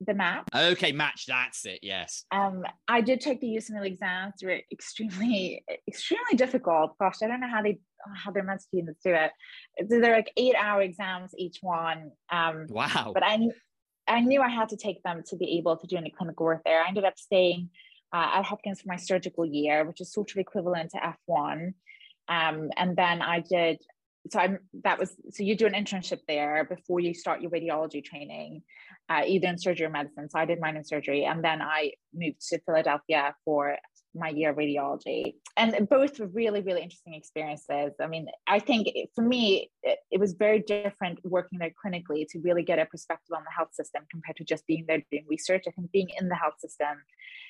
[0.00, 0.50] The MAP.
[0.54, 1.26] Okay, match.
[1.28, 1.78] That's it.
[1.82, 2.24] Yes.
[2.32, 4.34] Um, I did take the USMLE exams.
[4.40, 6.98] They were extremely, extremely difficult.
[6.98, 7.78] Gosh, I don't know how they
[8.14, 9.30] how their med students do it.
[9.88, 12.10] They're like eight hour exams each one.
[12.30, 13.12] Um, wow.
[13.14, 13.38] But I
[14.08, 16.62] I knew I had to take them to be able to do any clinical work
[16.64, 16.82] there.
[16.82, 17.70] I ended up staying
[18.14, 21.74] uh, at Hopkins for my surgical year, which is sort of equivalent to F1.
[22.28, 23.82] Um, and then I did,
[24.30, 28.04] so I'm, that was, so you do an internship there before you start your radiology
[28.04, 28.62] training,
[29.10, 30.30] uh, either in surgery or medicine.
[30.30, 31.24] So I did mine in surgery.
[31.24, 33.76] And then I moved to Philadelphia for
[34.14, 35.34] my year of radiology.
[35.56, 37.92] And both were really, really interesting experiences.
[38.00, 42.40] I mean, I think for me, it, it, was very different working there clinically to
[42.40, 45.64] really get a perspective on the health system compared to just being there doing research.
[45.66, 46.96] I think being in the health system,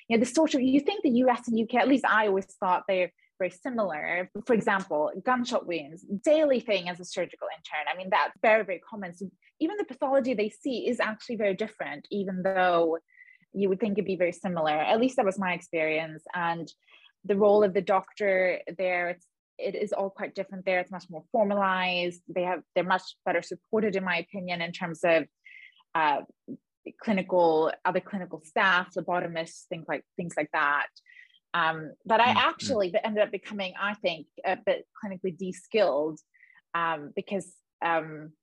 [0.07, 2.83] you know, the of, you think the US and UK, at least I always thought
[2.87, 4.29] they're very similar.
[4.45, 7.85] For example, gunshot wounds, daily thing as a surgical intern.
[7.91, 9.13] I mean, that's very, very common.
[9.13, 12.99] So even the pathology they see is actually very different, even though
[13.55, 14.71] you would think it'd be very similar.
[14.71, 16.23] At least that was my experience.
[16.33, 16.71] And
[17.23, 19.25] the role of the doctor there, it's
[19.57, 20.79] it is all quite different there.
[20.81, 22.21] It's much more formalized.
[22.27, 25.25] They have they're much better supported, in my opinion, in terms of
[25.95, 26.21] uh,
[27.01, 30.87] clinical other clinical staff, phlebotomists, things like things like that.
[31.53, 32.37] Um, but I mm-hmm.
[32.37, 36.19] actually ended up becoming, I think, a bit clinically de-skilled
[36.73, 37.49] um, because
[37.81, 38.33] um,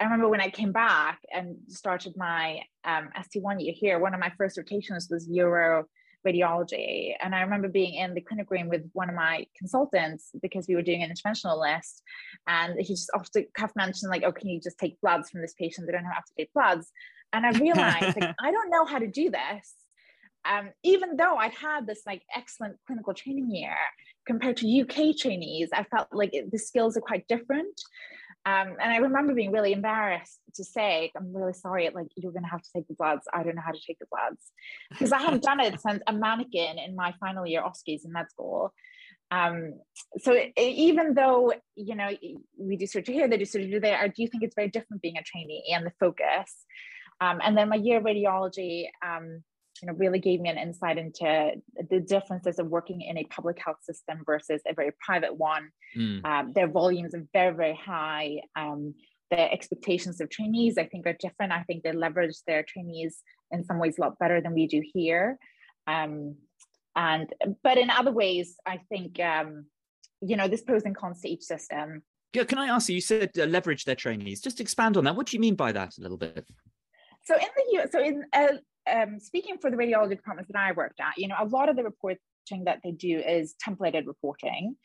[0.00, 4.20] I remember when I came back and started my um, ST1 year here, one of
[4.20, 5.84] my first rotations was neuro
[6.26, 7.14] radiology.
[7.20, 10.74] And I remember being in the clinic room with one of my consultants because we
[10.74, 12.02] were doing an interventional list.
[12.46, 15.42] And he just off the cuff mentioned, like, oh, can you just take bloods from
[15.42, 15.86] this patient?
[15.86, 16.90] They don't have to take bloods.
[17.32, 19.74] And I realized, like, I don't know how to do this.
[20.46, 23.76] Um, even though I'd had this like excellent clinical training year
[24.26, 27.78] compared to UK trainees, I felt like it, the skills are quite different.
[28.46, 32.48] Um, and I remember being really embarrassed to say, I'm really sorry, like you're gonna
[32.48, 33.28] have to take the bloods.
[33.32, 34.42] I don't know how to take the bloods.
[34.90, 38.30] Because I haven't done it since a mannequin in my final year OSCEs in med
[38.30, 38.72] school.
[39.30, 39.74] Um,
[40.18, 42.10] so it, it, even though, you know,
[42.58, 45.18] we do surgery here, they do surgery there, I do think it's very different being
[45.18, 46.64] a trainee and the focus.
[47.20, 49.44] Um, and then my year of radiology, um,
[49.80, 51.52] you know really gave me an insight into
[51.90, 55.70] the differences of working in a public health system versus a very private one.
[55.96, 56.24] Mm.
[56.24, 58.40] Um, their volumes are very very high.
[58.56, 58.94] Um,
[59.30, 61.52] the expectations of trainees, I think, are different.
[61.52, 64.82] I think they leverage their trainees in some ways a lot better than we do
[64.92, 65.38] here.
[65.86, 66.36] Um,
[66.96, 69.66] and but in other ways, I think um,
[70.20, 72.02] you know there's pros and cons to each system.
[72.32, 72.96] Yeah, can I ask you?
[72.96, 74.40] You said uh, leverage their trainees.
[74.40, 75.16] Just expand on that.
[75.16, 76.46] What do you mean by that a little bit?
[77.24, 78.46] So in the U, so in uh,
[78.90, 81.76] um, speaking for the radiology departments that I worked at, you know, a lot of
[81.76, 82.18] the reporting
[82.64, 84.76] that they do is templated reporting,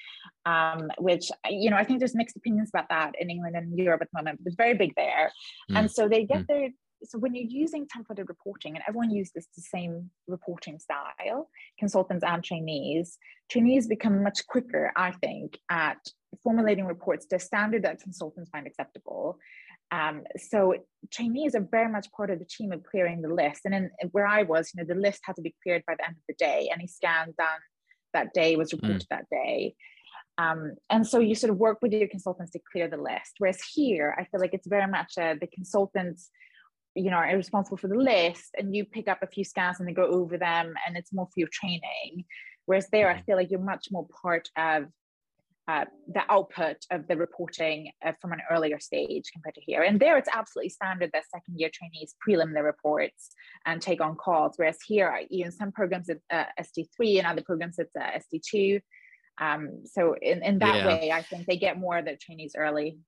[0.45, 4.01] um, which you know I think there's mixed opinions about that in England and Europe
[4.01, 5.31] at the moment, but it's very big there.
[5.71, 5.79] Mm.
[5.79, 6.47] And so they get mm.
[6.47, 6.69] their
[7.03, 12.43] so when you're using templated reporting and everyone uses the same reporting style consultants and
[12.43, 13.17] trainees
[13.49, 15.97] trainees become much quicker i think at
[16.43, 19.37] formulating reports to a standard that consultants find acceptable
[19.95, 20.73] um, so
[21.11, 24.27] trainees are very much part of the team of clearing the list and in where
[24.27, 26.35] i was you know the list had to be cleared by the end of the
[26.37, 27.61] day any scan done
[28.13, 29.07] that day was reported mm.
[29.09, 29.75] that day
[30.37, 33.35] um, and so you sort of work with your consultants to clear the list.
[33.37, 36.29] Whereas here, I feel like it's very much uh, the consultants
[36.95, 39.87] you know are responsible for the list and you pick up a few scans and
[39.87, 42.23] they go over them and it's more for your training
[42.65, 43.23] whereas there i mm-hmm.
[43.25, 44.85] feel like you're much more part of
[45.67, 49.81] uh, the output of the reporting uh, from an earlier stage compared to here.
[49.81, 53.31] And there it's absolutely standard that second year trainees prelim their reports
[53.65, 54.53] and take on calls.
[54.57, 58.79] Whereas here, you know, some programs at uh, ST3 and other programs it's uh, ST2.
[59.41, 60.87] Um, so in, in that yeah.
[60.87, 62.99] way, I think they get more of the trainees early.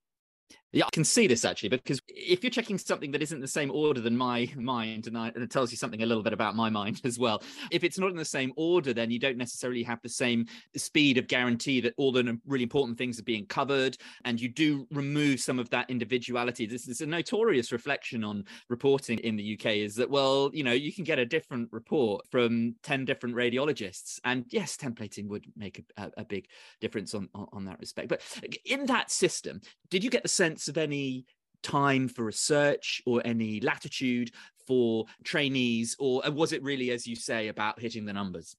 [0.73, 3.71] Yeah, I can see this actually because if you're checking something that isn't the same
[3.71, 6.57] order than my mind, and, I, and, it tells you something a little bit about
[6.57, 7.41] my mind as well.
[7.71, 11.17] If it's not in the same order, then you don't necessarily have the same speed
[11.17, 15.39] of guarantee that all the really important things are being covered, and you do remove
[15.39, 16.65] some of that individuality.
[16.65, 20.73] This is a notorious reflection on reporting in the UK is that well, you know,
[20.73, 25.83] you can get a different report from ten different radiologists, and yes, templating would make
[25.95, 26.49] a, a big
[26.81, 28.09] difference on, on on that respect.
[28.09, 28.21] But
[28.65, 31.25] in that system, did you get the sense of any
[31.63, 34.31] time for research or any latitude
[34.65, 38.55] for trainees or was it really as you say about hitting the numbers?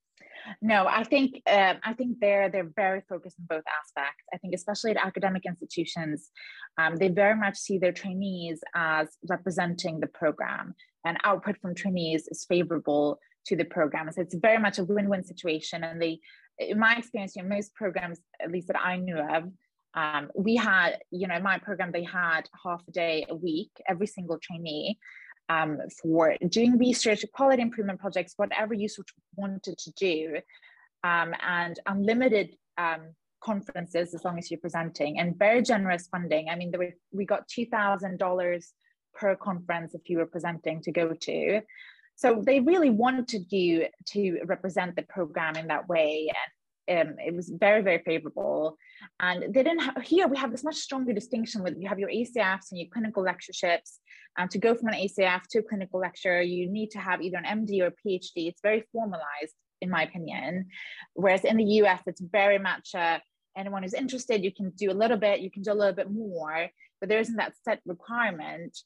[0.62, 4.24] No i think um, i think they're they're very focused on both aspects.
[4.32, 6.30] I think especially at academic institutions
[6.78, 12.28] um, they very much see their trainees as representing the program and output from trainees
[12.28, 14.10] is favorable to the program.
[14.12, 16.20] So it's very much a win-win situation and they
[16.58, 19.44] in my experience you know, most programs at least that i knew of
[19.98, 24.08] um, we had, you know, my program, they had half a day a week, every
[24.16, 24.98] single trainee
[25.48, 26.22] um, for
[26.56, 30.18] doing research, quality improvement projects, whatever you sort of wanted to do,
[31.10, 32.48] um, and unlimited
[32.84, 33.02] um,
[33.40, 36.44] conferences as long as you're presenting, and very generous funding.
[36.48, 38.62] I mean, were, we got two thousand dollars
[39.18, 41.62] per conference if you were presenting to go to.
[42.22, 44.22] So they really wanted you to
[44.54, 46.50] represent the program in that way, and
[46.88, 48.76] um, it was very, very favorable.
[49.20, 52.10] And they didn't have, here we have this much stronger distinction with you have your
[52.10, 54.00] ACFs and your clinical lectureships.
[54.36, 57.38] And to go from an ACF to a clinical lecture, you need to have either
[57.38, 58.48] an MD or a PhD.
[58.48, 60.66] It's very formalized, in my opinion.
[61.14, 63.18] Whereas in the US, it's very much uh,
[63.56, 66.10] anyone who's interested, you can do a little bit, you can do a little bit
[66.10, 66.68] more,
[67.00, 68.78] but there isn't that set requirement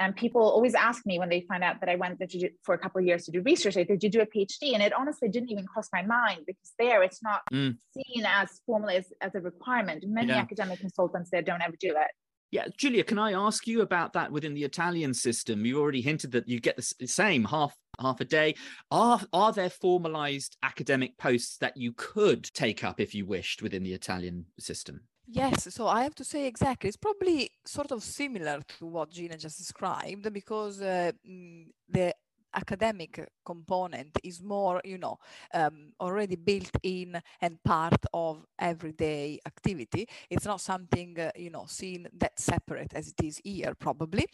[0.00, 2.78] and people always ask me when they find out that I went do, for a
[2.78, 4.74] couple of years to do research, like, did you do a PhD?
[4.74, 7.76] And it honestly didn't even cross my mind because there it's not mm.
[7.94, 10.04] seen as formally as, as a requirement.
[10.06, 10.38] Many yeah.
[10.38, 12.10] academic consultants there don't ever do it.
[12.50, 15.64] Yeah, Julia, can I ask you about that within the Italian system?
[15.66, 18.54] You already hinted that you get the same half half a day.
[18.90, 23.82] Are are there formalized academic posts that you could take up if you wished within
[23.82, 25.00] the Italian system?
[25.26, 26.88] Yes, so I have to say exactly.
[26.88, 32.14] It's probably sort of similar to what Gina just described because uh, mm, the
[32.54, 35.18] academic component is more, you know,
[35.52, 40.08] um, already built in and part of everyday activity.
[40.30, 44.26] It's not something, uh, you know, seen that separate as it is here, probably.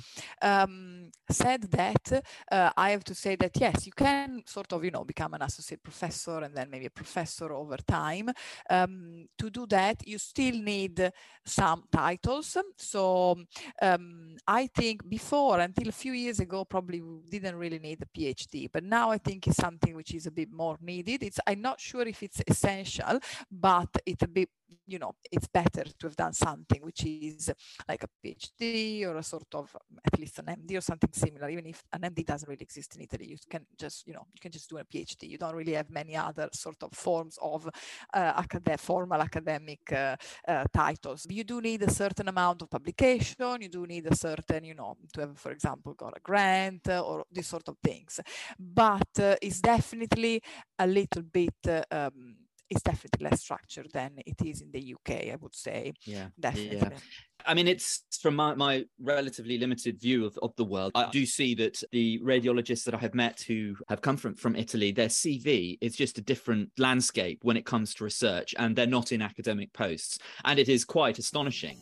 [0.42, 4.90] Um, said that, uh, I have to say that yes, you can sort of, you
[4.90, 8.30] know, become an associate professor and then maybe a professor over time.
[8.68, 11.10] Um, to do that, you still need
[11.44, 12.56] some titles.
[12.76, 13.36] So
[13.82, 18.84] um, I think before, until a few years ago, probably didn't really need PhD, but
[18.84, 21.22] now I think is something which is a bit more needed.
[21.22, 23.20] It's I'm not sure if it's essential,
[23.50, 24.48] but it's a bit
[24.86, 27.50] you know, it's better to have done something which is
[27.88, 29.74] like a PhD or a sort of
[30.04, 31.48] at least an MD or something similar.
[31.48, 34.40] Even if an MD doesn't really exist in Italy, you can just, you know, you
[34.40, 35.28] can just do a PhD.
[35.28, 37.68] You don't really have many other sort of forms of
[38.14, 40.16] uh, acad- formal academic uh,
[40.46, 41.26] uh, titles.
[41.28, 43.60] You do need a certain amount of publication.
[43.60, 47.00] You do need a certain, you know, to have, for example, got a grant uh,
[47.00, 48.20] or this sort of things.
[48.58, 50.42] But uh, it's definitely
[50.78, 51.54] a little bit.
[51.90, 52.36] Um,
[52.68, 55.92] it's definitely less structured than it is in the UK, I would say.
[56.04, 56.76] Yeah, definitely.
[56.76, 56.98] Yeah.
[57.44, 60.92] I mean, it's from my, my relatively limited view of, of the world.
[60.94, 64.54] I do see that the radiologists that I have met who have come from, from
[64.54, 68.86] Italy, their CV is just a different landscape when it comes to research, and they're
[68.86, 70.20] not in academic posts.
[70.44, 71.80] And it is quite astonishing.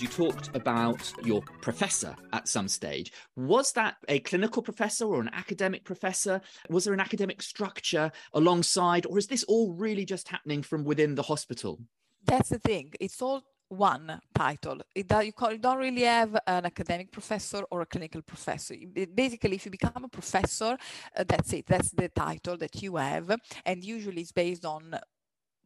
[0.00, 3.12] You talked about your professor at some stage.
[3.36, 6.40] Was that a clinical professor or an academic professor?
[6.68, 11.14] Was there an academic structure alongside, or is this all really just happening from within
[11.14, 11.80] the hospital?
[12.24, 12.92] That's the thing.
[13.00, 14.80] It's all one title.
[14.94, 18.74] It, you, you, don't really have an academic professor or a clinical professor.
[19.14, 20.76] Basically, if you become a professor,
[21.16, 21.66] uh, that's it.
[21.66, 24.98] That's the title that you have, and usually it's based on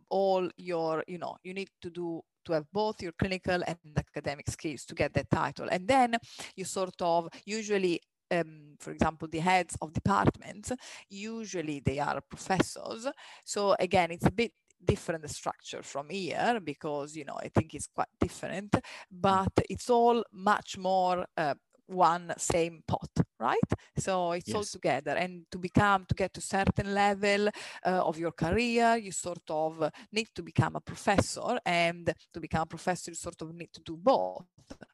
[0.08, 4.48] all your, you know, you need to do to have both your clinical and academic
[4.50, 5.68] skills to get that title.
[5.70, 6.16] And then
[6.56, 8.00] you sort of usually
[8.32, 10.70] um, for example, the heads of departments,
[11.08, 13.06] usually they are professors.
[13.44, 14.52] So again, it's a bit
[14.84, 18.76] different structure from here because, you know, I think it's quite different,
[19.10, 21.54] but it's all much more uh,
[21.90, 23.10] one same pot
[23.40, 23.70] right?
[23.96, 24.54] So it's yes.
[24.54, 25.12] all together.
[25.12, 29.90] And to become to get to certain level uh, of your career you sort of
[30.12, 31.58] need to become a professor.
[31.64, 34.44] And to become a professor you sort of need to do both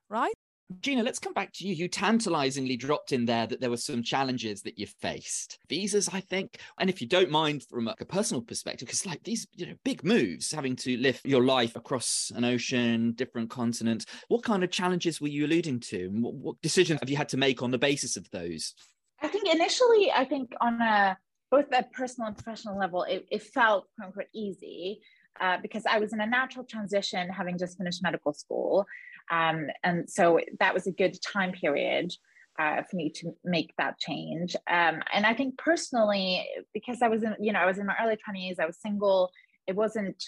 [0.09, 0.46] right
[0.81, 1.75] Gina, let's come back to you.
[1.75, 5.61] You tantalizingly dropped in there that there were some challenges that you faced.
[5.69, 6.59] Visas, I think.
[6.81, 10.03] And if you don't mind from a personal perspective, because like these, you know, big
[10.03, 15.21] moves, having to live your life across an ocean, different continents, what kind of challenges
[15.21, 16.09] were you alluding to?
[16.09, 18.75] What, what decisions have you had to make on the basis of those?
[19.23, 21.17] I think initially, I think on a
[21.49, 25.01] both a personal and professional level, it, it felt quote unquote easy.
[25.39, 28.87] Uh, because I was in a natural transition having just finished medical school.
[29.31, 32.13] Um, and so that was a good time period
[32.59, 34.57] uh, for me to make that change.
[34.69, 37.97] Um, and I think personally, because I was in, you know, I was in my
[38.03, 39.31] early 20s, I was single,
[39.67, 40.23] it wasn't,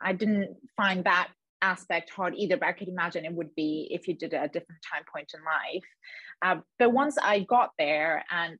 [0.00, 1.28] I didn't find that
[1.62, 4.44] aspect hard either, but I could imagine it would be if you did it at
[4.44, 5.84] a different time point in life.
[6.42, 8.58] Uh, but once I got there and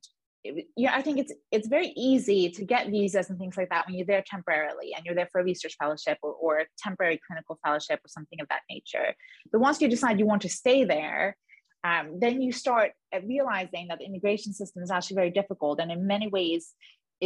[0.75, 3.95] yeah, I think it's it's very easy to get visas and things like that when
[3.95, 7.57] you're there temporarily and you're there for a research fellowship or, or a temporary clinical
[7.63, 9.13] fellowship or something of that nature.
[9.51, 11.35] But once you decide you want to stay there,
[11.83, 12.91] um, then you start
[13.23, 16.73] realizing that the immigration system is actually very difficult and in many ways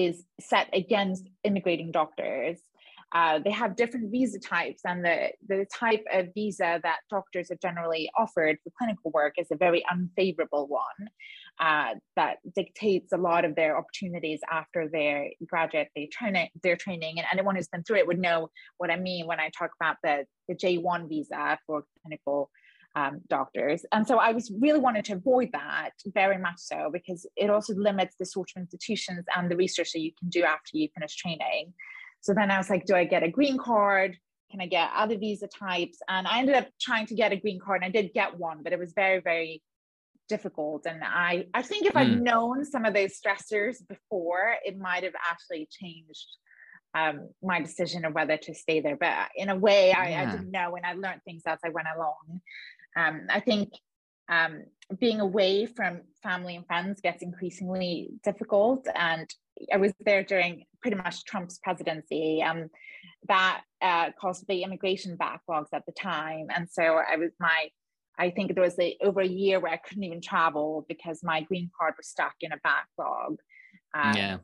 [0.05, 2.59] is set against immigrating doctors.
[3.11, 7.57] Uh, they have different visa types, and the, the type of visa that doctors are
[7.59, 11.09] generally offered for clinical work is a very unfavorable one
[11.59, 17.17] uh, that dictates a lot of their opportunities after their graduate they training their training
[17.17, 19.97] and anyone who's been through it would know what i mean when i talk about
[20.03, 22.49] the, the j1 visa for clinical
[22.95, 27.25] um, doctors and so i was really wanted to avoid that very much so because
[27.35, 30.77] it also limits the sort of institutions and the research that you can do after
[30.77, 31.73] you finish training
[32.21, 34.17] so then i was like do i get a green card
[34.49, 37.59] can i get other visa types and i ended up trying to get a green
[37.59, 39.61] card and i did get one but it was very very
[40.29, 40.85] difficult.
[40.85, 41.99] And I, I think if mm.
[41.99, 46.27] I'd known some of those stressors before, it might have actually changed
[46.95, 48.95] um, my decision of whether to stay there.
[48.95, 50.21] But in a way, I, yeah.
[50.21, 52.41] I didn't know, and I learned things as I went along.
[52.95, 53.73] Um, I think
[54.29, 54.63] um,
[54.99, 58.87] being away from family and friends gets increasingly difficult.
[58.95, 59.29] And
[59.73, 62.41] I was there during pretty much Trump's presidency.
[62.41, 62.69] Um,
[63.27, 67.69] that uh, caused the immigration backlogs at the time, and so I was my
[68.19, 71.41] I think there was a, over a year where I couldn't even travel because my
[71.41, 73.37] green card was stuck in a backlog.
[73.93, 74.37] Um, yeah.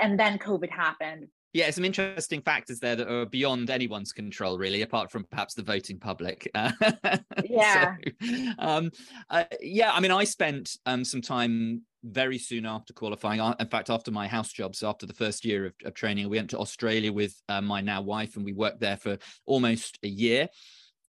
[0.00, 1.28] And then COVID happened.
[1.52, 5.62] Yeah, some interesting factors there that are beyond anyone's control, really, apart from perhaps the
[5.62, 6.48] voting public.
[7.44, 7.96] yeah.
[8.22, 8.90] So, um,
[9.28, 13.40] uh, yeah, I mean, I spent um, some time very soon after qualifying.
[13.58, 16.50] In fact, after my house jobs, after the first year of, of training, we went
[16.50, 20.48] to Australia with uh, my now wife, and we worked there for almost a year.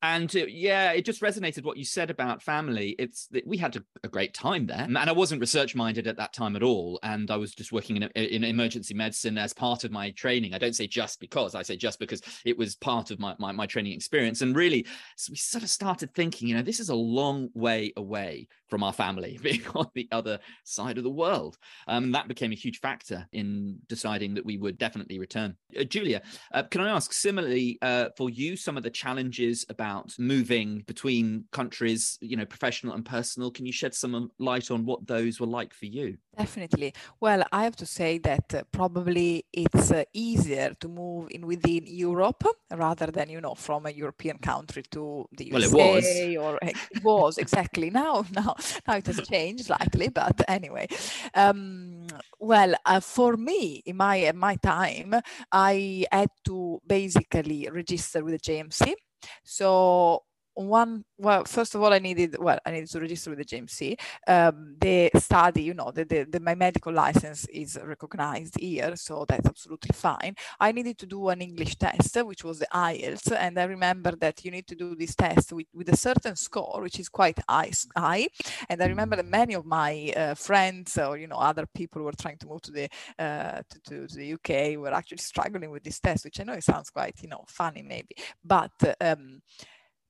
[0.02, 2.94] And uh, yeah, it just resonated what you said about family.
[2.98, 6.32] It's we had a, a, great time there, and I wasn't research minded at that
[6.32, 6.98] time at all.
[7.02, 10.54] And I was just working in, in emergency medicine as part of my training.
[10.54, 13.52] I don't say just because, I say just because it was part of my, my,
[13.52, 14.40] my training experience.
[14.40, 14.86] And really,
[15.16, 18.82] so we sort of started thinking, you know, this is a long way away from
[18.82, 21.58] our family, being on the other side of the world.
[21.88, 25.56] Um, that became a huge factor in deciding that we would definitely return.
[25.78, 26.22] Uh, Julia,
[26.54, 31.44] uh, can I ask similarly uh, for you some of the challenges about moving between
[31.52, 33.50] countries, you know, professional and personal?
[33.50, 36.16] Can you shed some light on what those were like for you?
[36.36, 36.94] Definitely.
[37.20, 41.84] Well, I have to say that uh, probably it's uh, easier to move in within
[41.86, 45.76] Europe rather than, you know, from a European country to the USA.
[45.76, 46.44] Well, it was.
[46.44, 47.90] Or it was exactly.
[48.00, 48.54] Now, now,
[48.86, 50.86] now it has changed slightly, but anyway.
[51.34, 52.06] Um,
[52.38, 55.14] well, uh, for me, in my in my time,
[55.52, 58.94] I had to basically register with the GMC.
[59.44, 60.24] So
[60.68, 63.98] one well first of all i needed well i needed to register with the gmc
[64.26, 69.24] um, the study you know the, the, the, my medical license is recognized here so
[69.28, 70.34] that's absolutely fine.
[70.58, 74.44] I needed to do an english test which was the ielts and i remember that
[74.44, 77.72] you need to do this test with, with a certain score which is quite high,
[77.96, 78.28] high.
[78.68, 82.06] and i remember that many of my uh, friends or you know other people who
[82.06, 82.88] were trying to move to the
[83.18, 86.52] uh, to, to, to, the uk were actually struggling with this test which i know
[86.52, 88.14] it sounds quite you know funny maybe.
[88.44, 89.42] But um,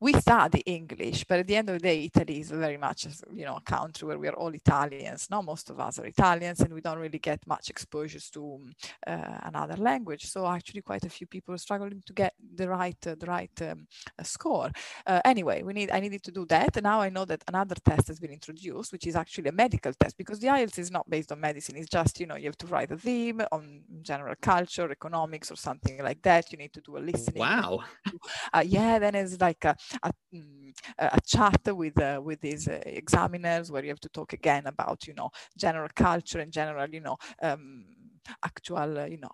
[0.00, 3.44] we study English, but at the end of the day, Italy is very much, you
[3.44, 5.28] know, a country where we are all Italians.
[5.30, 8.60] Now, most of us are Italians, and we don't really get much exposure to
[9.06, 10.24] uh, another language.
[10.24, 13.50] So actually, quite a few people are struggling to get the right, uh, the right
[13.60, 13.86] um,
[14.18, 14.70] uh, score.
[15.06, 16.78] Uh, anyway, we need, I needed to do that.
[16.78, 19.92] And now I know that another test has been introduced, which is actually a medical
[19.92, 21.76] test, because the IELTS is not based on medicine.
[21.76, 25.56] It's just, you know, you have to write a theme on general culture, economics, or
[25.56, 26.50] something like that.
[26.52, 27.40] You need to do a listening.
[27.40, 27.80] Wow.
[28.52, 32.80] Uh, yeah, then it's like a, a, mm, a chat with uh, with these uh,
[32.86, 37.00] examiners where you have to talk again about you know general culture and general you
[37.00, 37.84] know um,
[38.44, 39.30] actual you know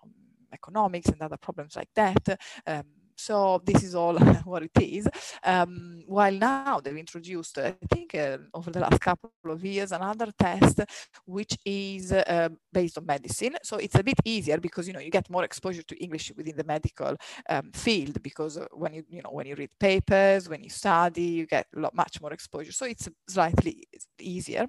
[0.53, 2.39] economics and other problems like that.
[2.65, 2.83] Um,
[3.17, 5.07] so this is all what it is.
[5.43, 10.31] Um, while now they've introduced, I think uh, over the last couple of years, another
[10.37, 10.81] test
[11.25, 13.55] which is uh, based on medicine.
[13.63, 16.55] So it's a bit easier because you know you get more exposure to English within
[16.55, 17.15] the medical
[17.49, 21.23] um, field because uh, when you you know when you read papers, when you study,
[21.23, 22.71] you get a lot much more exposure.
[22.71, 23.87] So it's slightly
[24.19, 24.67] easier.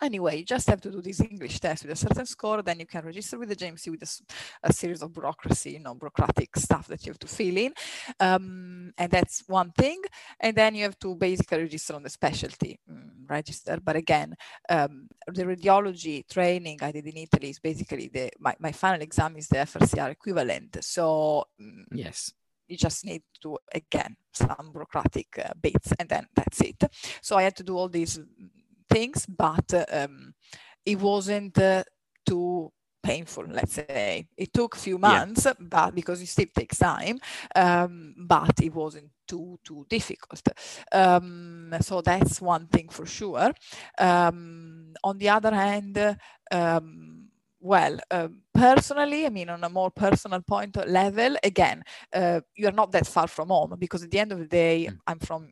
[0.00, 2.86] Anyway, you just have to do this English test with a certain score, then you
[2.86, 6.86] can register with the GMC with a, a series of bureaucracy, you know, bureaucratic stuff
[6.88, 7.72] that you have to fill in.
[8.20, 10.00] Um, and that's one thing.
[10.40, 13.78] And then you have to basically register on the specialty um, register.
[13.82, 14.34] But again,
[14.68, 19.36] um, the radiology training I did in Italy is basically the my, my final exam
[19.36, 20.82] is the FRCR equivalent.
[20.82, 22.32] So mm, yes,
[22.68, 26.84] you just need to again some bureaucratic uh, bits and then that's it
[27.20, 28.20] so i had to do all these
[28.98, 30.34] things, but um,
[30.84, 31.84] it wasn't uh,
[32.26, 32.72] too
[33.02, 35.52] painful let's say it took a few months yeah.
[35.60, 37.16] but because it still takes time
[37.54, 40.42] um, but it wasn't too too difficult
[40.92, 43.52] um, so that's one thing for sure
[43.98, 45.96] um, on the other hand
[46.50, 47.28] um,
[47.60, 51.82] well uh, personally i mean on a more personal point level again
[52.14, 54.98] uh, you're not that far from home because at the end of the day mm.
[55.06, 55.48] i'm from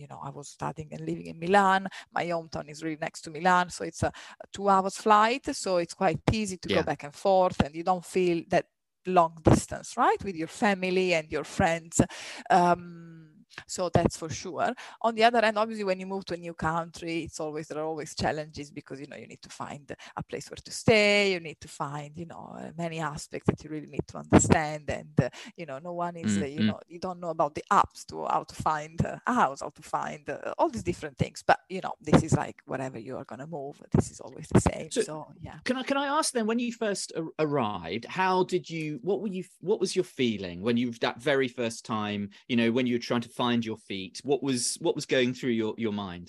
[0.00, 1.88] you know, I was studying and living in Milan.
[2.12, 4.12] My hometown is really next to Milan, so it's a,
[4.52, 5.54] two hours flight.
[5.54, 6.76] So it's quite easy to yeah.
[6.76, 8.66] go back and forth, and you don't feel that
[9.06, 12.00] long distance, right, with your family and your friends.
[12.50, 13.29] Um,
[13.66, 14.72] so that's for sure.
[15.02, 17.78] On the other hand, obviously, when you move to a new country, it's always there
[17.78, 21.32] are always challenges because you know you need to find a place where to stay.
[21.32, 24.88] You need to find you know uh, many aspects that you really need to understand,
[24.88, 26.42] and uh, you know no one is mm-hmm.
[26.42, 29.34] uh, you know you don't know about the apps to how to find uh, a
[29.34, 31.42] house, how to find uh, all these different things.
[31.46, 34.48] But you know this is like whatever you are going to move, this is always
[34.52, 34.90] the same.
[34.90, 35.58] So, so, yeah.
[35.64, 39.00] Can I can I ask then when you first arrived, how did you?
[39.02, 39.44] What were you?
[39.60, 42.30] What was your feeling when you that very first time?
[42.48, 44.20] You know when you were trying to find your feet?
[44.22, 46.26] What was what was going through your, your mind?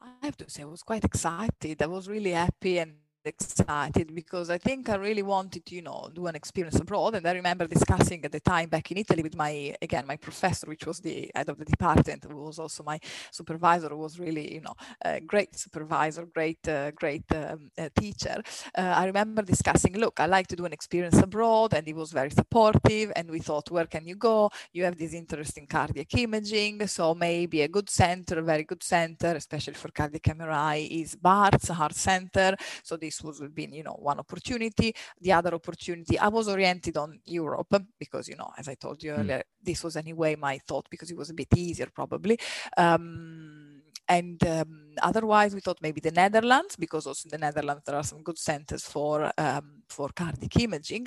[0.00, 1.82] I have to say I was quite excited.
[1.82, 2.92] I was really happy and
[3.24, 7.14] excited because I think I really wanted to, you know, do an experience abroad.
[7.14, 10.66] And I remember discussing at the time back in Italy with my, again, my professor,
[10.66, 12.98] which was the head of the department, who was also my
[13.30, 18.42] supervisor, who was really, you know, a great supervisor, great, uh, great um, uh, teacher.
[18.76, 22.12] Uh, I remember discussing, look, I like to do an experience abroad, and he was
[22.12, 23.12] very supportive.
[23.16, 24.50] And we thought, where can you go?
[24.72, 28.82] You have this interest in cardiac imaging, so maybe a good center, a very good
[28.82, 32.56] center, especially for cardiac MRI, is Barts Heart Center.
[32.82, 34.94] So this this was been, you know, one opportunity.
[35.20, 39.12] The other opportunity, I was oriented on Europe because, you know, as I told you
[39.12, 39.18] mm.
[39.18, 42.38] earlier, this was anyway my thought because it was a bit easier probably.
[42.76, 47.96] Um, and um, otherwise, we thought maybe the Netherlands, because also in the Netherlands there
[47.96, 51.06] are some good centers for um, for cardiac imaging.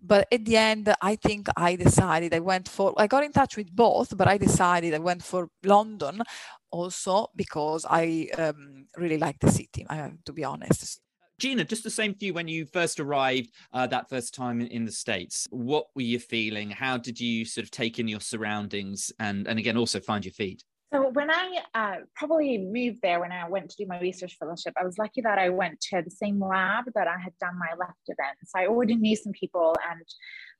[0.00, 2.94] But at the end, I think I decided I went for.
[2.96, 6.22] I got in touch with both, but I decided I went for London
[6.70, 9.84] also because I um, really like the city.
[9.88, 11.00] I have to be honest.
[11.38, 14.86] Gina, just the same for you when you first arrived uh, that first time in,
[14.86, 15.46] the States.
[15.50, 16.70] What were you feeling?
[16.70, 20.32] How did you sort of take in your surroundings and, and again, also find your
[20.32, 20.64] feet?
[20.94, 24.72] So when I uh, probably moved there when I went to do my research fellowship,
[24.80, 27.76] I was lucky that I went to the same lab that I had done my
[27.78, 28.52] left events.
[28.54, 30.06] I already knew some people and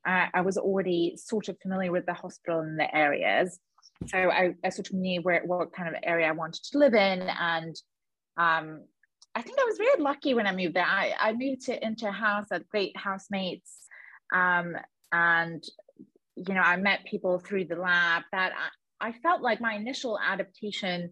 [0.06, 3.58] uh, I was already sort of familiar with the hospital and the areas.
[4.06, 6.94] So I, I sort of knew where what kind of area I wanted to live
[6.94, 7.22] in.
[7.22, 7.76] And
[8.36, 8.82] um,
[9.36, 10.86] I think I was very lucky when I moved there.
[10.86, 13.86] I, I moved to, into a house at great housemates.
[14.34, 14.76] Um,
[15.12, 15.62] and
[16.36, 18.52] you know, I met people through the lab that
[18.98, 21.10] I felt like my initial adaptation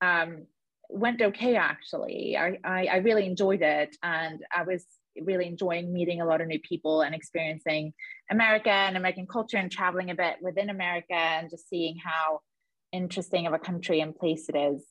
[0.00, 0.46] um,
[0.88, 2.38] went okay actually.
[2.38, 4.86] I, I, I really enjoyed it and I was
[5.20, 7.92] really enjoying meeting a lot of new people and experiencing
[8.30, 12.40] America and American culture and traveling a bit within America and just seeing how
[12.92, 14.82] interesting of a country and place it is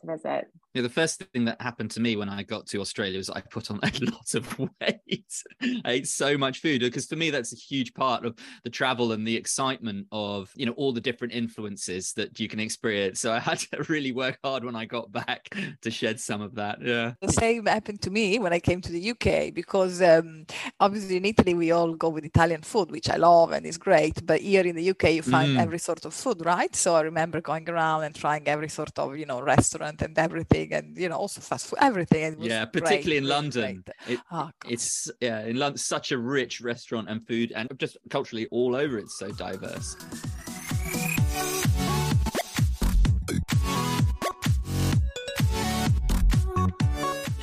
[0.00, 0.46] to visit.
[0.74, 3.40] Yeah, the first thing that happened to me when I got to Australia was I
[3.40, 5.42] put on a lot of weight.
[5.84, 9.12] I ate so much food because for me that's a huge part of the travel
[9.12, 13.20] and the excitement of you know all the different influences that you can experience.
[13.20, 16.54] So I had to really work hard when I got back to shed some of
[16.54, 16.80] that.
[16.80, 20.46] Yeah, the same happened to me when I came to the UK because um,
[20.80, 24.24] obviously in Italy we all go with Italian food, which I love and is great.
[24.24, 25.60] But here in the UK you find mm.
[25.60, 26.74] every sort of food, right?
[26.74, 30.61] So I remember going around and trying every sort of you know restaurant and everything
[30.70, 33.84] and you know also fast food everything yeah particularly great, in london.
[34.08, 38.46] it, oh, it's yeah in london such a rich restaurant and food and just culturally
[38.50, 39.96] all over it's so diverse.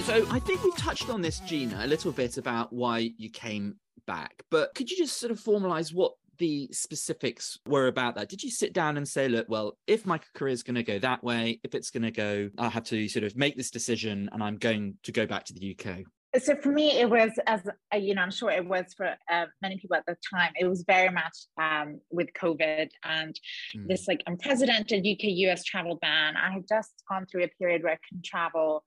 [0.10, 3.76] So I think we touched on this, Gina, a little bit about why you came
[4.08, 4.42] back.
[4.50, 8.30] But could you just sort of formalize what the specifics were about that?
[8.30, 11.00] Did you sit down and say, look, well, if my career is going to go
[11.00, 14.30] that way, if it's going to go, I have to sort of make this decision
[14.32, 16.06] and I'm going to go back to the UK?
[16.38, 17.62] So for me, it was as
[17.98, 20.52] you know, I'm sure it was for uh, many people at the time.
[20.60, 23.40] It was very much um, with COVID and
[23.76, 23.88] mm.
[23.88, 26.36] this like unprecedented UK-US travel ban.
[26.38, 28.84] I had just gone through a period where I couldn't travel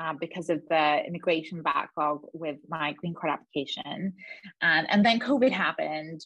[0.00, 4.14] uh, because of the immigration backlog with my green card application,
[4.62, 6.24] and and then COVID happened,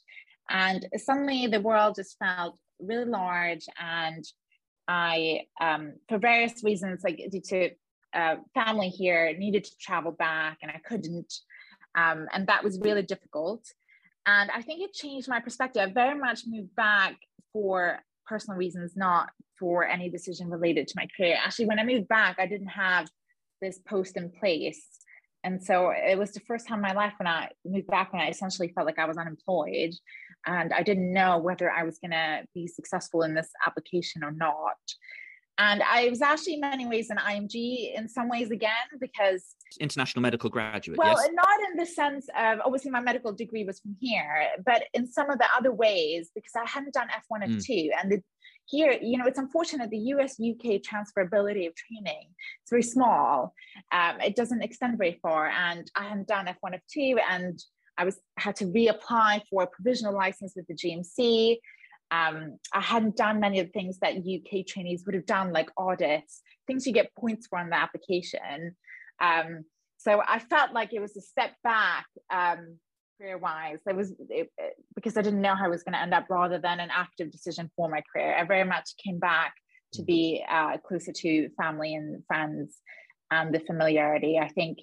[0.50, 3.66] and suddenly the world just felt really large.
[3.80, 4.24] And
[4.88, 7.70] I, um, for various reasons, like due to
[8.14, 11.32] uh, family here, needed to travel back and I couldn't.
[11.96, 13.64] Um, and that was really difficult.
[14.26, 15.82] And I think it changed my perspective.
[15.82, 17.16] I very much moved back
[17.52, 21.36] for personal reasons, not for any decision related to my career.
[21.42, 23.08] Actually, when I moved back, I didn't have
[23.60, 24.84] this post in place.
[25.44, 28.22] And so it was the first time in my life when I moved back when
[28.22, 29.94] I essentially felt like I was unemployed
[30.46, 34.32] and I didn't know whether I was going to be successful in this application or
[34.32, 34.76] not.
[35.56, 40.22] And I was actually in many ways an IMG in some ways again because international
[40.22, 40.98] medical graduate.
[40.98, 41.28] Well, yes?
[41.32, 45.30] not in the sense of obviously my medical degree was from here, but in some
[45.30, 47.64] of the other ways because I hadn't done F1 and mm.
[47.64, 48.22] 2 and the,
[48.66, 53.54] here, you know, it's unfortunate the US UK transferability of training is very small.
[53.92, 57.62] Um, it doesn't extend very far, and I hadn't done F1 F2 and
[57.96, 61.58] I was had to reapply for a provisional license with the GMC.
[62.10, 65.70] Um, I hadn't done many of the things that UK trainees would have done, like
[65.76, 68.76] audits, things you get points for on the application.
[69.20, 69.64] Um,
[69.96, 72.78] so I felt like it was a step back um,
[73.18, 73.78] career wise.
[73.86, 76.26] It was it, it, because I didn't know how I was going to end up,
[76.28, 78.36] rather than an active decision for my career.
[78.36, 79.54] I very much came back
[79.94, 80.06] to mm.
[80.06, 82.80] be uh, closer to family and friends
[83.30, 84.38] and the familiarity.
[84.38, 84.78] I think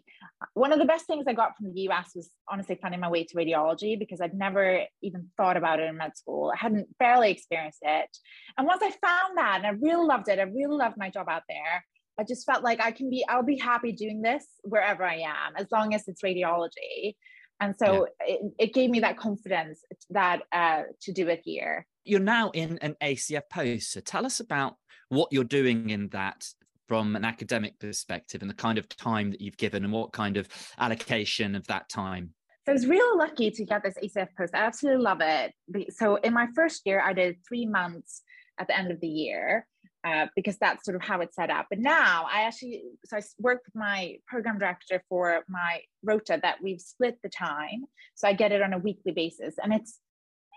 [0.53, 3.23] one of the best things I got from the US was honestly finding my way
[3.23, 6.51] to radiology because I'd never even thought about it in med school.
[6.53, 8.09] I hadn't barely experienced it.
[8.57, 11.29] And once I found that and I really loved it, I really loved my job
[11.29, 11.85] out there.
[12.19, 15.55] I just felt like I can be, I'll be happy doing this wherever I am,
[15.55, 17.15] as long as it's radiology.
[17.59, 18.33] And so yeah.
[18.33, 21.85] it, it gave me that confidence that uh, to do it here.
[22.03, 23.91] You're now in an ACF post.
[23.91, 24.75] So tell us about
[25.09, 26.45] what you're doing in that
[26.91, 30.35] from an academic perspective and the kind of time that you've given and what kind
[30.35, 30.45] of
[30.77, 32.33] allocation of that time?
[32.65, 34.53] So I was real lucky to get this ACF post.
[34.53, 35.53] I absolutely love it.
[35.93, 38.23] So in my first year, I did three months
[38.59, 39.65] at the end of the year.
[40.03, 41.67] uh, because that's sort of how it's set up.
[41.69, 46.57] But now I actually, so I work with my program director for my rota that
[46.61, 47.85] we've split the time.
[48.15, 49.55] So I get it on a weekly basis.
[49.63, 49.99] And it's,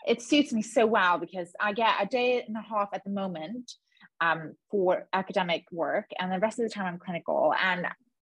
[0.06, 3.10] it suits me so well because I get a day and a half at the
[3.10, 3.72] moment
[4.24, 7.54] um, for academic work, and the rest of the time I'm clinical.
[7.60, 7.86] And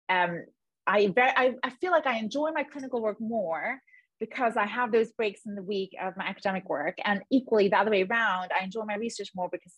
[0.09, 0.45] um,
[0.85, 3.79] I, very, I, I feel like I enjoy my clinical work more
[4.19, 6.97] because I have those breaks in the week of my academic work.
[7.03, 9.73] And equally, the other way around, I enjoy my research more because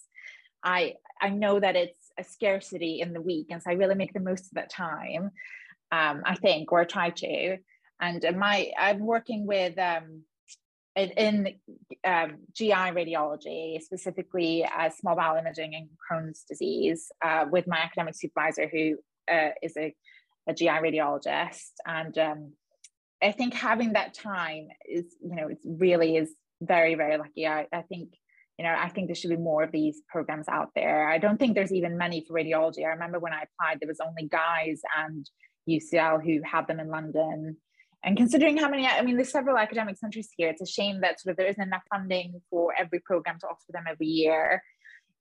[0.64, 4.14] I I know that it's a scarcity in the week, and so I really make
[4.14, 5.32] the most of that time.
[5.92, 7.58] Um, I think, or try to.
[8.02, 10.24] And my I'm working with um,
[11.00, 11.56] in, in
[12.04, 18.16] um, GI radiology, specifically uh, small bowel imaging and Crohn's disease, uh, with my academic
[18.16, 18.98] supervisor who
[19.32, 19.94] uh, is a,
[20.48, 22.54] a GI radiologist, and um,
[23.22, 27.48] I think having that time is, you know, it really is very, very lucky.
[27.48, 28.14] I, I think,
[28.58, 31.08] you know, I think there should be more of these programs out there.
[31.08, 32.86] I don't think there's even many for radiology.
[32.86, 35.30] I remember when I applied, there was only Guy's and
[35.70, 37.58] UCL who had them in London.
[38.04, 40.50] And considering how many, I mean, there's several academic centres here.
[40.50, 43.72] It's a shame that sort of there isn't enough funding for every program to offer
[43.72, 44.64] them every year.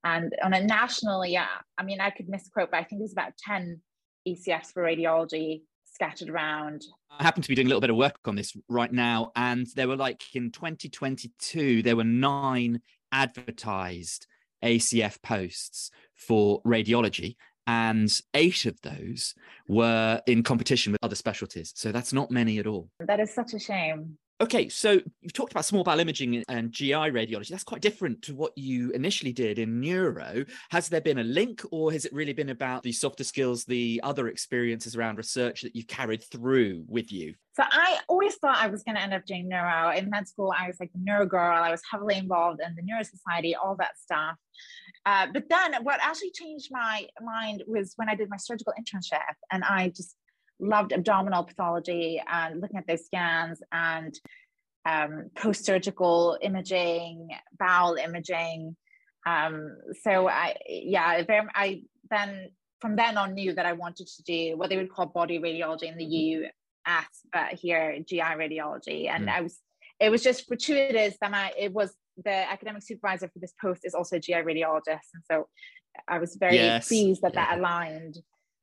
[0.04, 3.32] And on a national, yeah, I mean, I could misquote, but I think there's about
[3.44, 3.80] 10
[4.28, 6.84] ACFs for radiology scattered around.
[7.10, 9.66] I happen to be doing a little bit of work on this right now, and
[9.74, 14.26] there were like in 2022, there were nine advertised
[14.62, 17.36] ACF posts for radiology,
[17.68, 19.34] and eight of those
[19.68, 21.72] were in competition with other specialties.
[21.76, 22.88] So that's not many at all.
[23.00, 24.16] That is such a shame.
[24.40, 27.48] Okay, so you've talked about small bowel imaging and GI radiology.
[27.48, 30.44] That's quite different to what you initially did in neuro.
[30.70, 34.00] Has there been a link, or has it really been about the softer skills, the
[34.04, 37.34] other experiences around research that you've carried through with you?
[37.54, 39.90] So I always thought I was going to end up doing neuro.
[39.90, 41.60] In med school, I was like the neuro girl.
[41.60, 44.36] I was heavily involved in the neuro society, all that stuff.
[45.04, 49.34] Uh, but then what actually changed my mind was when I did my surgical internship,
[49.50, 50.14] and I just
[50.60, 54.18] loved abdominal pathology and looking at those scans and
[54.86, 57.28] um, post-surgical imaging,
[57.58, 58.76] bowel imaging.
[59.26, 62.50] Um, so I, yeah, very, I then
[62.80, 65.84] from then on knew that I wanted to do what they would call body radiology
[65.84, 69.08] in the US, but here GI radiology.
[69.08, 69.32] And mm.
[69.32, 69.58] I was,
[70.00, 71.92] it was just fortuitous that my, it was
[72.24, 75.08] the academic supervisor for this post is also a GI radiologist.
[75.14, 75.48] And so
[76.06, 76.88] I was very yes.
[76.88, 77.46] pleased that yeah.
[77.46, 78.18] that aligned.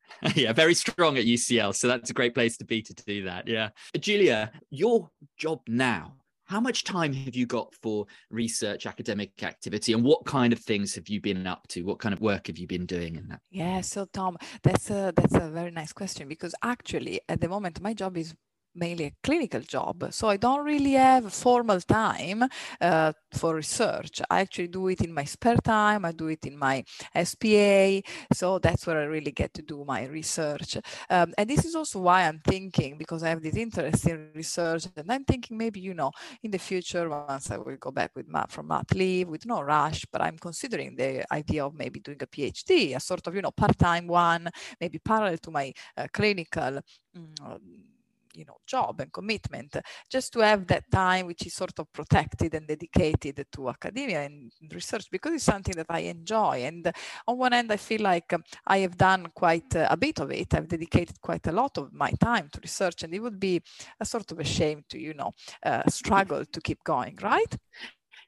[0.35, 1.75] yeah, very strong at UCL.
[1.75, 3.47] So that's a great place to be to do that.
[3.47, 3.69] Yeah.
[3.99, 6.13] Julia, your job now,
[6.45, 10.95] how much time have you got for research academic activity and what kind of things
[10.95, 13.41] have you been up to what kind of work have you been doing in that
[13.49, 17.81] yeah so tom that's a that's a very nice question because actually at the moment
[17.81, 18.33] my job is
[18.75, 20.07] mainly a clinical job.
[20.11, 22.43] So I don't really have formal time
[22.81, 24.21] uh, for research.
[24.29, 26.05] I actually do it in my spare time.
[26.05, 26.83] I do it in my
[27.23, 28.01] SPA.
[28.33, 30.77] So that's where I really get to do my research.
[31.09, 34.87] Um, and this is also why I'm thinking, because I have this interest in research,
[34.95, 36.11] and I'm thinking maybe, you know,
[36.43, 39.61] in the future, once I will go back with mat from mat leave with no
[39.61, 43.41] rush, but I'm considering the idea of maybe doing a PhD, a sort of, you
[43.41, 44.49] know, part-time one,
[44.79, 46.79] maybe parallel to my uh, clinical
[47.15, 47.94] um,
[48.35, 49.75] you know job and commitment
[50.09, 54.51] just to have that time which is sort of protected and dedicated to academia and
[54.73, 56.63] research because it's something that I enjoy.
[56.63, 56.91] And
[57.27, 58.33] on one end I feel like
[58.67, 60.53] I have done quite a bit of it.
[60.53, 63.61] I've dedicated quite a lot of my time to research and it would be
[63.99, 65.31] a sort of a shame to you know
[65.65, 67.55] uh, struggle to keep going right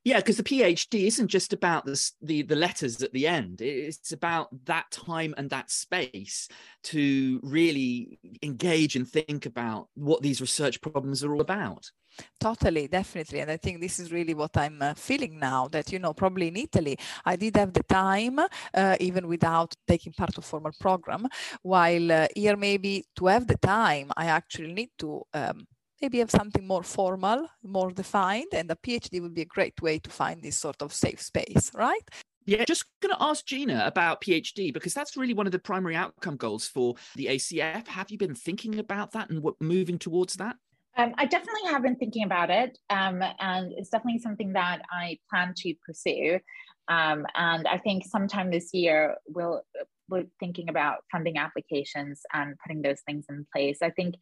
[0.08, 3.60] yeah, because the PhD isn't just about the, the the letters at the end.
[3.60, 6.48] It's about that time and that space
[6.84, 11.92] to really engage and think about what these research problems are all about.
[12.40, 13.42] Totally, definitely.
[13.42, 16.48] And I think this is really what I'm uh, feeling now that, you know, probably
[16.48, 18.40] in Italy, I did have the time,
[18.74, 21.28] uh, even without taking part of formal program,
[21.64, 25.68] while uh, here maybe to have the time, I actually need to um,
[26.02, 30.00] maybe have something more formal, more defined, and a PhD would be a great way
[30.00, 32.02] to find this sort of safe space, right?
[32.46, 35.98] Yeah, just going to ask Gina about PhD because that's really one of the primary
[35.98, 37.88] outcome goals for the ACF.
[37.88, 40.56] Have you been thinking about that and what, moving towards that?
[40.96, 45.20] Um, I definitely have been thinking about it, um, and it's definitely something that I
[45.30, 46.40] plan to pursue.
[46.88, 49.62] Um, and I think sometime this year we'll
[50.10, 53.80] we're thinking about funding applications and putting those things in place.
[53.82, 54.16] I think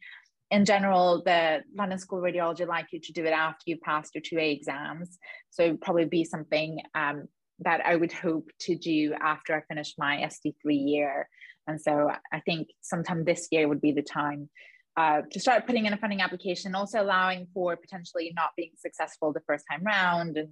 [0.50, 4.14] in general, the London School of Radiology like you to do it after you've passed
[4.14, 5.18] your 2A exams.
[5.50, 7.24] So probably be something um,
[7.60, 11.28] that I would hope to do after I finish my ST3 year.
[11.66, 14.48] And so I think sometime this year would be the time
[14.96, 19.32] uh, to start putting in a funding application, also allowing for potentially not being successful
[19.32, 20.50] the first time round and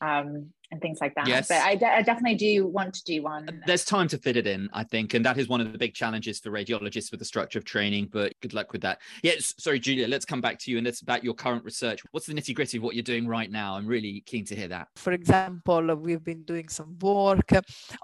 [0.00, 1.26] um, and things like that.
[1.26, 1.48] Yes.
[1.48, 3.62] But I, de- I definitely do want to do one.
[3.66, 5.94] There's time to fit it in, I think, and that is one of the big
[5.94, 8.08] challenges for radiologists with the structure of training.
[8.12, 9.00] But good luck with that.
[9.22, 10.08] Yes, sorry, Julia.
[10.08, 12.02] Let's come back to you, and it's about your current research.
[12.10, 13.76] What's the nitty gritty of what you're doing right now?
[13.76, 14.88] I'm really keen to hear that.
[14.96, 17.52] For example, uh, we've been doing some work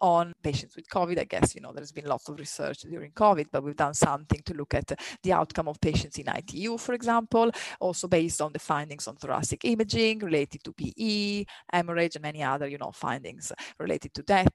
[0.00, 1.18] on patients with COVID.
[1.18, 4.40] I guess you know there's been lots of research during COVID, but we've done something
[4.44, 4.92] to look at
[5.22, 7.50] the outcome of patients in ITU, for example,
[7.80, 12.51] also based on the findings on thoracic imaging related to PE, hemorrhage, and many other
[12.60, 14.52] you know findings findings related to that.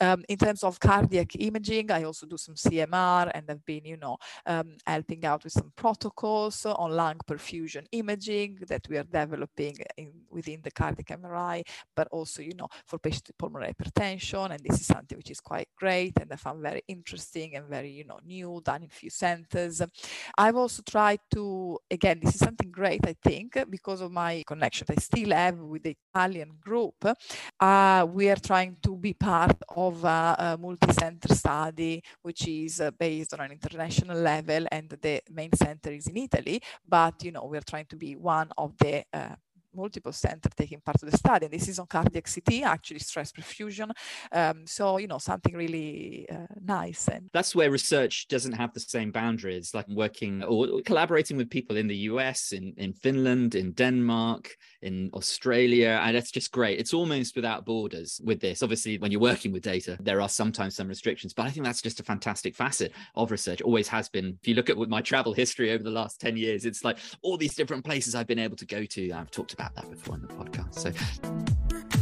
[0.00, 3.96] Um, in terms of cardiac imaging, I also do some CMR and I've been, you
[3.96, 9.76] know, um, helping out with some protocols on lung perfusion imaging that we are developing
[9.96, 11.62] in, within the cardiac MRI,
[11.96, 14.50] but also, you know, for patients with pulmonary hypertension.
[14.50, 17.90] And this is something which is quite great and I found very interesting and very,
[17.90, 19.82] you know, new, done in few centers.
[20.36, 24.86] I've also tried to, again, this is something great, I think, because of my connection
[24.90, 26.94] I still have with the Italian group.
[27.58, 32.90] Uh, we are trying to be part of a, a multi-center study, which is uh,
[32.92, 36.62] based on an international level, and the main center is in Italy.
[36.86, 39.34] But you know, we are trying to be one of the uh,
[39.74, 41.46] multiple centers taking part of the study.
[41.46, 43.90] And this is on cardiac CT, actually stress perfusion.
[44.32, 47.08] Um, so, you know, something really uh, nice.
[47.08, 51.76] And that's where research doesn't have the same boundaries, like working or collaborating with people
[51.76, 54.50] in the US, in, in Finland, in Denmark,
[54.82, 56.00] in Australia.
[56.02, 56.78] And that's just great.
[56.78, 58.62] It's almost without borders with this.
[58.62, 61.82] Obviously, when you're working with data, there are sometimes some restrictions, but I think that's
[61.82, 64.38] just a fantastic facet of research, always has been.
[64.40, 67.36] If you look at my travel history over the last 10 years, it's like all
[67.36, 69.12] these different places I've been able to go to.
[69.12, 70.74] I've talked about that before in the podcast.
[70.74, 71.97] So.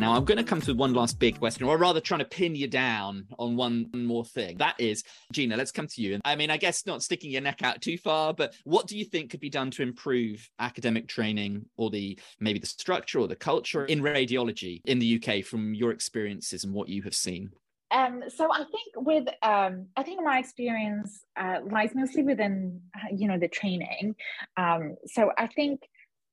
[0.00, 2.54] Now, I'm going to come to one last big question, or rather, trying to pin
[2.54, 4.56] you down on one more thing.
[4.56, 6.18] That is, Gina, let's come to you.
[6.24, 9.04] I mean, I guess not sticking your neck out too far, but what do you
[9.04, 13.36] think could be done to improve academic training or the maybe the structure or the
[13.36, 17.50] culture in radiology in the UK from your experiences and what you have seen?
[17.90, 23.14] Um, so I think with um, I think my experience uh, lies mostly within uh,
[23.14, 24.14] you know the training.
[24.56, 25.80] Um, so I think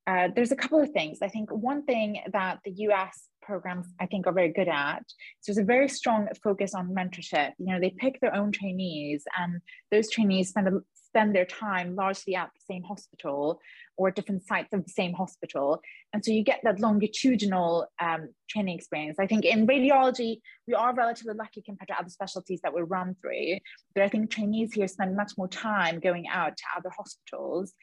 [0.08, 1.20] uh, there's a couple of things.
[1.22, 5.04] I think one thing that the US programs I think are very good at
[5.42, 7.54] so there's a very strong focus on mentorship.
[7.58, 10.72] You know they pick their own trainees, and those trainees spend a,
[11.08, 13.60] spend their time largely at the same hospital
[13.98, 15.82] or different sites of the same hospital.
[16.14, 19.18] And so you get that longitudinal um, training experience.
[19.20, 23.16] I think in radiology, we are relatively lucky compared to other specialties that we run
[23.22, 23.58] through.
[23.96, 27.74] But I think trainees here spend much more time going out to other hospitals.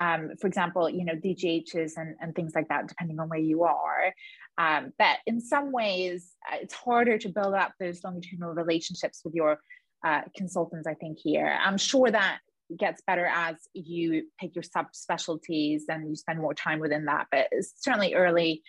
[0.00, 3.64] Um, for example, you know, DGHs and, and things like that, depending on where you
[3.64, 4.14] are.
[4.58, 4.92] Um,
[5.26, 9.60] in some ways, uh, it's harder to build up those longitudinal relationships with your
[10.04, 11.58] uh, consultants, I think, here.
[11.64, 12.40] I'm sure that
[12.76, 17.28] gets better as you pick your subspecialties and you spend more time within that.
[17.30, 18.62] But it's certainly early,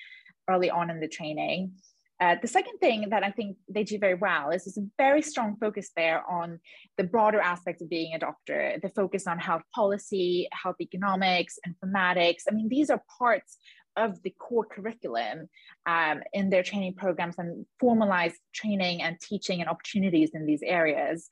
[0.50, 1.74] early on in the training.
[2.22, 5.22] Uh, the second thing that I think they do very well is there's a very
[5.22, 6.60] strong focus there on
[6.98, 12.42] the broader aspects of being a doctor, the focus on health policy, health economics, informatics.
[12.50, 13.58] I mean, these are parts
[13.96, 15.50] of the core curriculum
[15.86, 21.28] um, in their training programs and formalized training and teaching and opportunities in these areas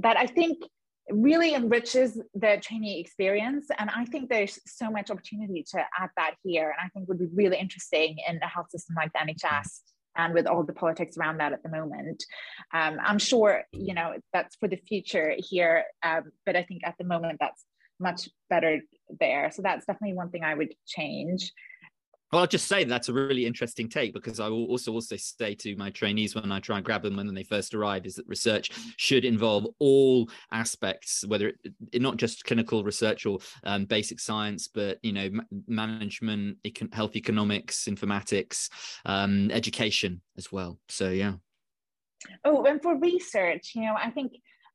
[0.00, 0.58] that I think
[1.10, 3.66] really enriches the trainee experience.
[3.78, 6.64] And I think there's so much opportunity to add that here.
[6.70, 9.80] And I think would be really interesting in a health system like the NHS
[10.16, 12.24] and with all the politics around that at the moment.
[12.72, 15.84] Um, I'm sure, you know, that's for the future here.
[16.02, 17.64] Um, but I think at the moment that's
[18.00, 18.80] much better
[19.20, 19.50] there.
[19.52, 21.52] So that's definitely one thing I would change.
[22.34, 25.54] Well, I'll just say that's a really interesting take because I will also also say
[25.54, 28.26] to my trainees when I try and grab them when they first arrive is that
[28.26, 31.52] research should involve all aspects, whether
[31.92, 35.30] it, not just clinical research or um, basic science, but you know
[35.68, 38.68] management, econ- health economics, informatics,
[39.06, 40.80] um, education as well.
[40.88, 41.34] So yeah.
[42.44, 44.32] Oh, and for research, you know, I think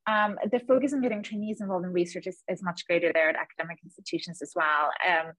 [0.07, 3.35] um, the focus on getting trainees involved in research is, is much greater there at
[3.35, 4.89] academic institutions as well.
[5.07, 5.33] Um,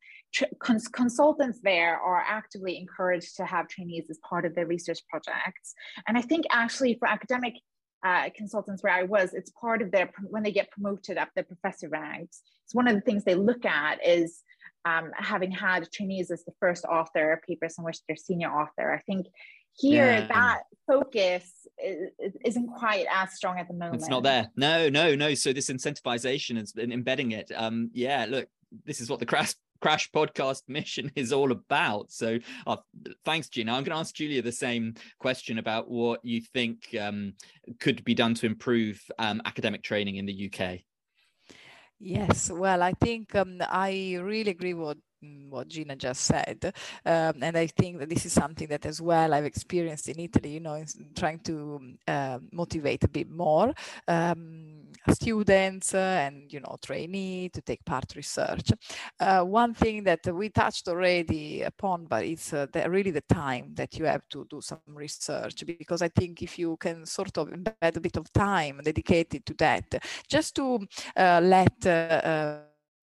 [0.60, 5.74] cons consultants there are actively encouraged to have trainees as part of their research projects.
[6.06, 7.54] And I think actually for academic
[8.04, 11.42] uh, consultants where I was, it's part of their, when they get promoted up the
[11.42, 14.42] professor ranks, it's one of the things they look at is
[14.84, 18.92] um, having had trainees as the first author, papers in which they're senior author.
[18.92, 19.26] I think
[19.74, 20.26] here yeah.
[20.26, 24.50] that focus is, not quite as strong at the moment it's not there.
[24.56, 25.34] No no no.
[25.34, 27.50] So this incentivization is embedding it.
[27.54, 28.48] Um yeah look
[28.84, 32.10] this is what the crash crash podcast mission is all about.
[32.10, 32.76] So uh,
[33.24, 33.72] thanks gina.
[33.72, 37.34] I'm going to ask julia the same question about what you think um,
[37.78, 40.80] could be done to improve um, academic training in the uk
[42.02, 44.96] Yes, well, I think um, I really agree with
[45.48, 46.72] what Gina just said.
[47.04, 50.54] Um, and I think that this is something that as well I've experienced in Italy,
[50.54, 53.72] you know, trying to uh, motivate a bit more
[54.08, 58.72] um, students uh, and, you know, trainee to take part research.
[59.18, 63.72] Uh, one thing that we touched already upon, but it's uh, the, really the time
[63.74, 67.48] that you have to do some research, because I think if you can sort of
[67.48, 72.58] embed a bit of time dedicated to that, just to uh, let uh,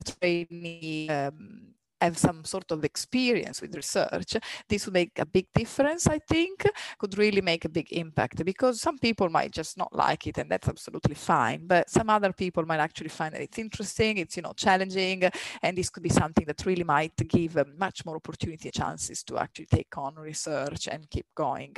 [0.05, 4.35] trainee um, have some sort of experience with research,
[4.69, 6.65] this would make a big difference, I think,
[6.97, 10.49] could really make a big impact because some people might just not like it and
[10.49, 11.67] that's absolutely fine.
[11.67, 15.23] But some other people might actually find that it's interesting, it's, you know, challenging,
[15.61, 19.37] and this could be something that really might give um, much more opportunity chances to
[19.37, 21.75] actually take on research and keep going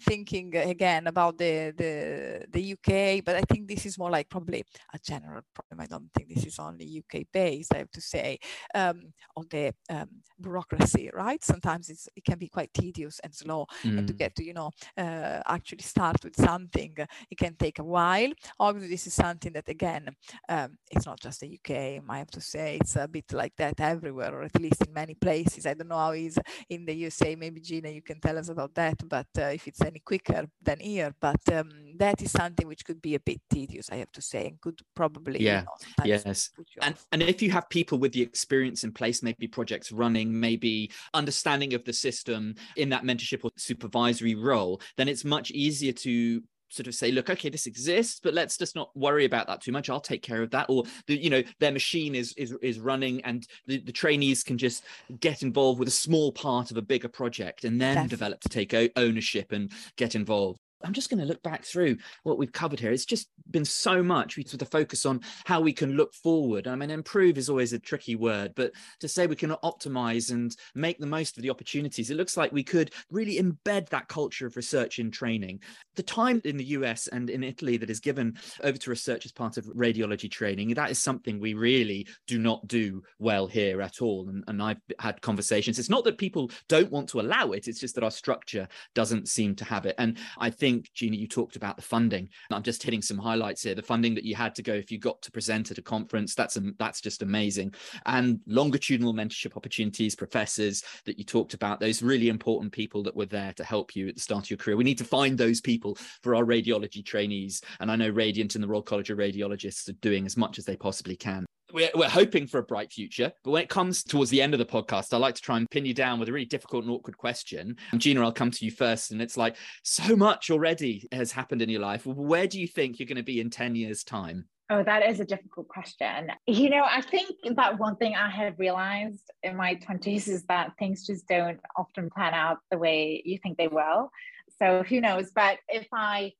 [0.00, 4.64] thinking again about the, the, the UK, but I think this is more like probably
[4.92, 5.80] a general problem.
[5.80, 8.38] I don't think this is only UK based, I have to say,
[8.74, 10.08] um, of the um,
[10.40, 11.42] bureaucracy, right?
[11.42, 13.98] Sometimes it can be quite tedious and slow mm.
[13.98, 14.18] and to mm.
[14.18, 16.94] get to, you know, uh, actually start with something,
[17.30, 18.30] it can take a while.
[18.60, 20.08] Obviously, this is something that, again,
[20.48, 23.80] um, it's not just the UK, I have to say, it's a bit like that
[23.80, 25.66] everywhere, or at least in many places.
[25.66, 28.48] I don't know how it is in the USA, maybe Gina, you can tell us
[28.48, 31.14] about that, but uh, if it's any quicker than here.
[31.20, 34.46] But um, that is something which could be a bit tedious, I have to say,
[34.46, 36.50] and could probably yeah you know, yes.
[36.80, 40.90] And and if you have people with the experience in place, maybe projects running, maybe
[41.12, 46.42] understanding of the system in that mentorship or supervisory role, then it's much easier to
[46.74, 49.72] sort of say look okay this exists but let's just not worry about that too
[49.72, 49.90] much.
[49.90, 50.66] I'll take care of that.
[50.68, 54.58] Or the, you know their machine is is is running and the, the trainees can
[54.58, 54.84] just
[55.20, 58.74] get involved with a small part of a bigger project and then develop to take
[58.96, 62.92] ownership and get involved I'm just going to look back through what we've covered here.
[62.92, 66.66] It's just been so much with the focus on how we can look forward.
[66.66, 70.54] I mean, improve is always a tricky word, but to say we can optimize and
[70.74, 74.46] make the most of the opportunities, it looks like we could really embed that culture
[74.46, 75.60] of research in training.
[75.96, 79.32] The time in the US and in Italy that is given over to research as
[79.32, 84.02] part of radiology training, that is something we really do not do well here at
[84.02, 84.28] all.
[84.28, 85.78] And, and I've had conversations.
[85.78, 89.28] It's not that people don't want to allow it, it's just that our structure doesn't
[89.28, 89.94] seem to have it.
[89.98, 92.28] And I think think, Gina, you talked about the funding.
[92.50, 93.74] I'm just hitting some highlights here.
[93.74, 96.34] The funding that you had to go if you got to present at a conference,
[96.34, 97.74] that's that's just amazing.
[98.06, 103.26] And longitudinal mentorship opportunities, professors that you talked about, those really important people that were
[103.26, 104.76] there to help you at the start of your career.
[104.76, 107.62] We need to find those people for our radiology trainees.
[107.80, 110.64] And I know Radiant and the Royal College of Radiologists are doing as much as
[110.64, 113.32] they possibly can we're, we're hoping for a bright future.
[113.42, 115.68] But when it comes towards the end of the podcast, I like to try and
[115.68, 117.76] pin you down with a really difficult and awkward question.
[117.96, 119.10] Gina, I'll come to you first.
[119.10, 122.06] And it's like, so much already has happened in your life.
[122.06, 124.46] Where do you think you're going to be in 10 years' time?
[124.70, 126.30] Oh, that is a difficult question.
[126.46, 130.72] You know, I think that one thing I have realized in my 20s is that
[130.78, 134.10] things just don't often plan out the way you think they will.
[134.58, 135.32] So who knows?
[135.34, 136.32] But if I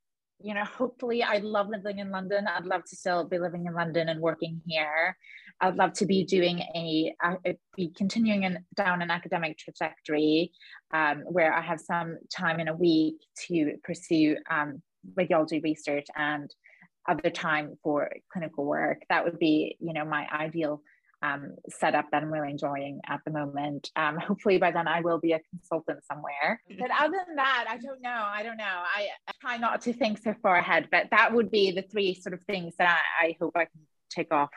[0.45, 2.47] you know, hopefully, I love living in London.
[2.47, 5.17] I'd love to still be living in London and working here.
[5.61, 7.15] I'd love to be doing a,
[7.47, 10.53] a be continuing in, down an academic trajectory
[10.93, 13.17] um, where I have some time in a week
[13.47, 14.83] to pursue um,
[15.15, 16.51] radiology research and
[17.09, 19.03] other time for clinical work.
[19.09, 20.83] That would be, you know, my ideal
[21.25, 23.91] um, setup that I'm really enjoying at the moment.
[23.97, 26.61] Um, hopefully by then I will be a consultant somewhere.
[26.79, 28.11] But other than that, I don't know.
[28.27, 28.65] I don't know.
[28.65, 32.15] I, I try not to think so far ahead, but that would be the three
[32.15, 32.89] sort of things that
[33.21, 34.51] I, I hope I can take off.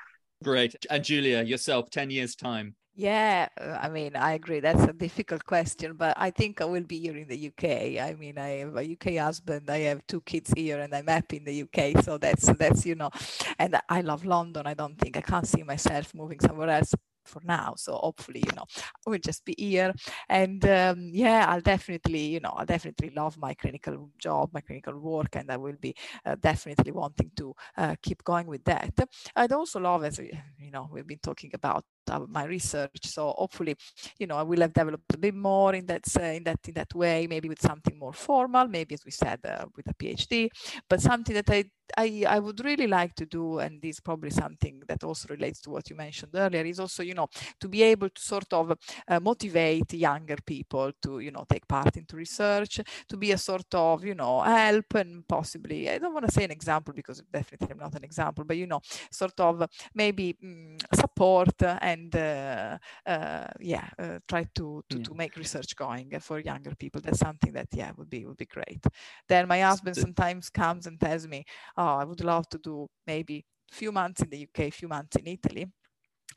[0.43, 0.75] Great.
[0.89, 2.75] And Julia, yourself, 10 years time.
[2.99, 4.59] Yeah, uh, I mean, I agree.
[4.59, 7.99] That's a difficult question, but I think I will be here in the UK.
[7.99, 9.69] I mean, I have a UK husband.
[9.69, 11.93] I have two kids here, and I'm happy in the UK.
[12.01, 13.11] So that's that's you know,
[13.59, 14.65] and I love London.
[14.65, 16.91] I don't think I can't see myself moving somewhere else
[17.23, 17.75] for now.
[17.77, 18.65] So hopefully, you know,
[19.05, 19.93] I will just be here.
[20.27, 24.97] And um, yeah, I'll definitely, you know, I'll definitely love my clinical job, my clinical
[24.97, 25.93] work, and I will be
[26.25, 28.91] uh, definitely wanting to uh, keep going with that.
[29.35, 31.83] I'd also love, as we, you know, we've been talking about
[32.29, 33.05] my research.
[33.05, 33.75] So hopefully,
[34.19, 36.73] you know, I will have developed a bit more in that uh, in that in
[36.75, 40.49] that way, maybe with something more formal, maybe as we said uh, with a PhD,
[40.89, 41.65] but something that I
[41.97, 45.61] I, I would really like to do, and this is probably something that also relates
[45.61, 47.27] to what you mentioned earlier, is also, you know,
[47.61, 48.73] to be able to sort of
[49.07, 53.73] uh, motivate younger people to, you know, take part into research, to be a sort
[53.73, 57.69] of, you know, help and possibly, I don't want to say an example because definitely
[57.71, 59.63] I'm not an example, but, you know, sort of
[59.95, 65.03] maybe mm, support and, uh, uh, yeah, uh, try to, to, yeah.
[65.03, 67.01] to make research going for younger people.
[67.01, 68.83] That's something that, yeah, would be, would be great.
[69.27, 71.45] Then my husband sometimes comes and tells me,
[71.77, 75.27] oh, I would love to do maybe few months in the UK, few months in
[75.27, 75.67] Italy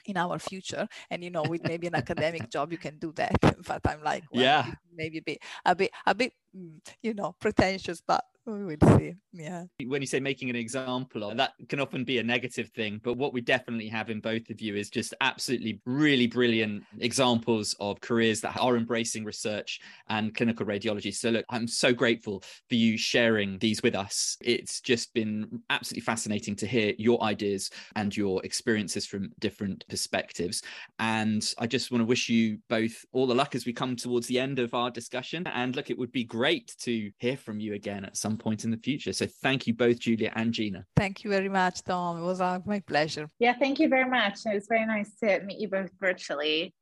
[0.07, 3.33] in our future and you know with maybe an academic job you can do that
[3.67, 4.67] but i'm like well, yeah.
[4.95, 9.15] maybe a bit a bit a bit mm, you know pretentious but we will see.
[9.33, 9.65] Yeah.
[9.85, 13.17] When you say making an example of that can often be a negative thing but
[13.17, 18.01] what we definitely have in both of you is just absolutely really brilliant examples of
[18.01, 21.15] careers that are embracing research and clinical radiology.
[21.15, 24.37] So look i'm so grateful for you sharing these with us.
[24.43, 30.63] It's just been absolutely fascinating to hear your ideas and your experiences from different perspectives.
[30.99, 34.27] And i just want to wish you both all the luck as we come towards
[34.27, 37.75] the end of our discussion and look it would be great to hear from you
[37.75, 39.13] again at some point in the future.
[39.13, 40.85] So thank you both, Julia and Gina.
[40.97, 42.19] Thank you very much, Tom.
[42.19, 43.29] It was my pleasure.
[43.39, 44.41] Yeah, thank you very much.
[44.47, 46.75] It was very nice to meet you both virtually.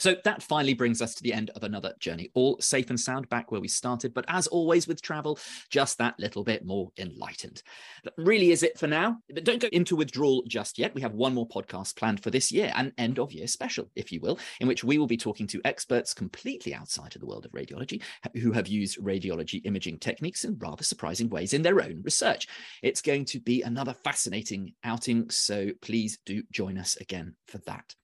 [0.00, 3.28] So that finally brings us to the end of another journey, all safe and sound
[3.28, 4.14] back where we started.
[4.14, 5.38] But as always with travel,
[5.68, 7.62] just that little bit more enlightened.
[8.04, 9.18] That really is it for now.
[9.28, 10.94] But don't go into withdrawal just yet.
[10.94, 14.10] We have one more podcast planned for this year, an end of year special, if
[14.10, 17.44] you will, in which we will be talking to experts completely outside of the world
[17.44, 18.02] of radiology
[18.40, 22.46] who have used radiology imaging techniques in rather surprising ways in their own research.
[22.82, 25.28] It's going to be another fascinating outing.
[25.28, 27.94] So please do join us again for that.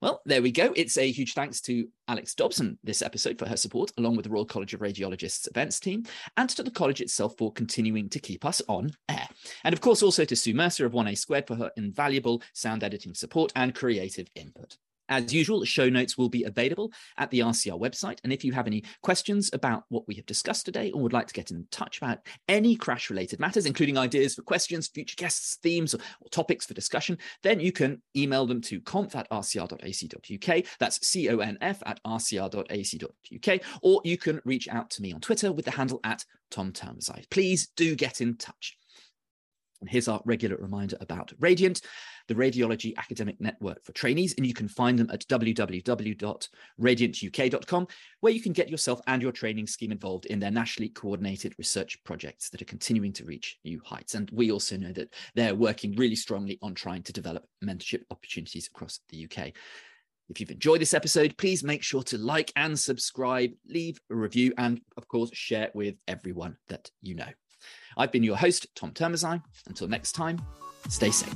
[0.00, 0.72] Well, there we go.
[0.76, 4.30] It's a huge thanks to Alex Dobson this episode for her support, along with the
[4.30, 6.04] Royal College of Radiologists events team,
[6.38, 9.28] and to the college itself for continuing to keep us on air.
[9.62, 13.12] And of course, also to Sue Mercer of 1A Squared for her invaluable sound editing
[13.12, 14.78] support and creative input.
[15.10, 18.18] As usual, show notes will be available at the RCR website.
[18.24, 21.26] And if you have any questions about what we have discussed today or would like
[21.26, 25.58] to get in touch about any crash related matters, including ideas for questions, future guests,
[25.62, 26.00] themes, or,
[26.30, 30.64] topics for discussion, then you can email them to conf at rcr.ac.uk.
[30.78, 33.60] That's C-O-N-F at rcr.ac.uk.
[33.82, 37.28] Or you can reach out to me on Twitter with the handle at Tom Termeside.
[37.30, 38.76] Please do get in touch.
[39.80, 41.80] And here's our regular reminder about Radiant,
[42.28, 47.86] the Radiology Academic Network for trainees, and you can find them at www.radiantuk.com,
[48.20, 51.96] where you can get yourself and your training scheme involved in their nationally coordinated research
[52.04, 54.14] projects that are continuing to reach new heights.
[54.14, 58.66] And we also know that they're working really strongly on trying to develop mentorship opportunities
[58.66, 59.52] across the UK.
[60.28, 64.54] If you've enjoyed this episode, please make sure to like and subscribe, leave a review,
[64.58, 67.26] and of course, share with everyone that you know.
[67.96, 69.42] I've been your host, Tom Termesine.
[69.66, 70.40] Until next time,
[70.88, 71.34] stay safe.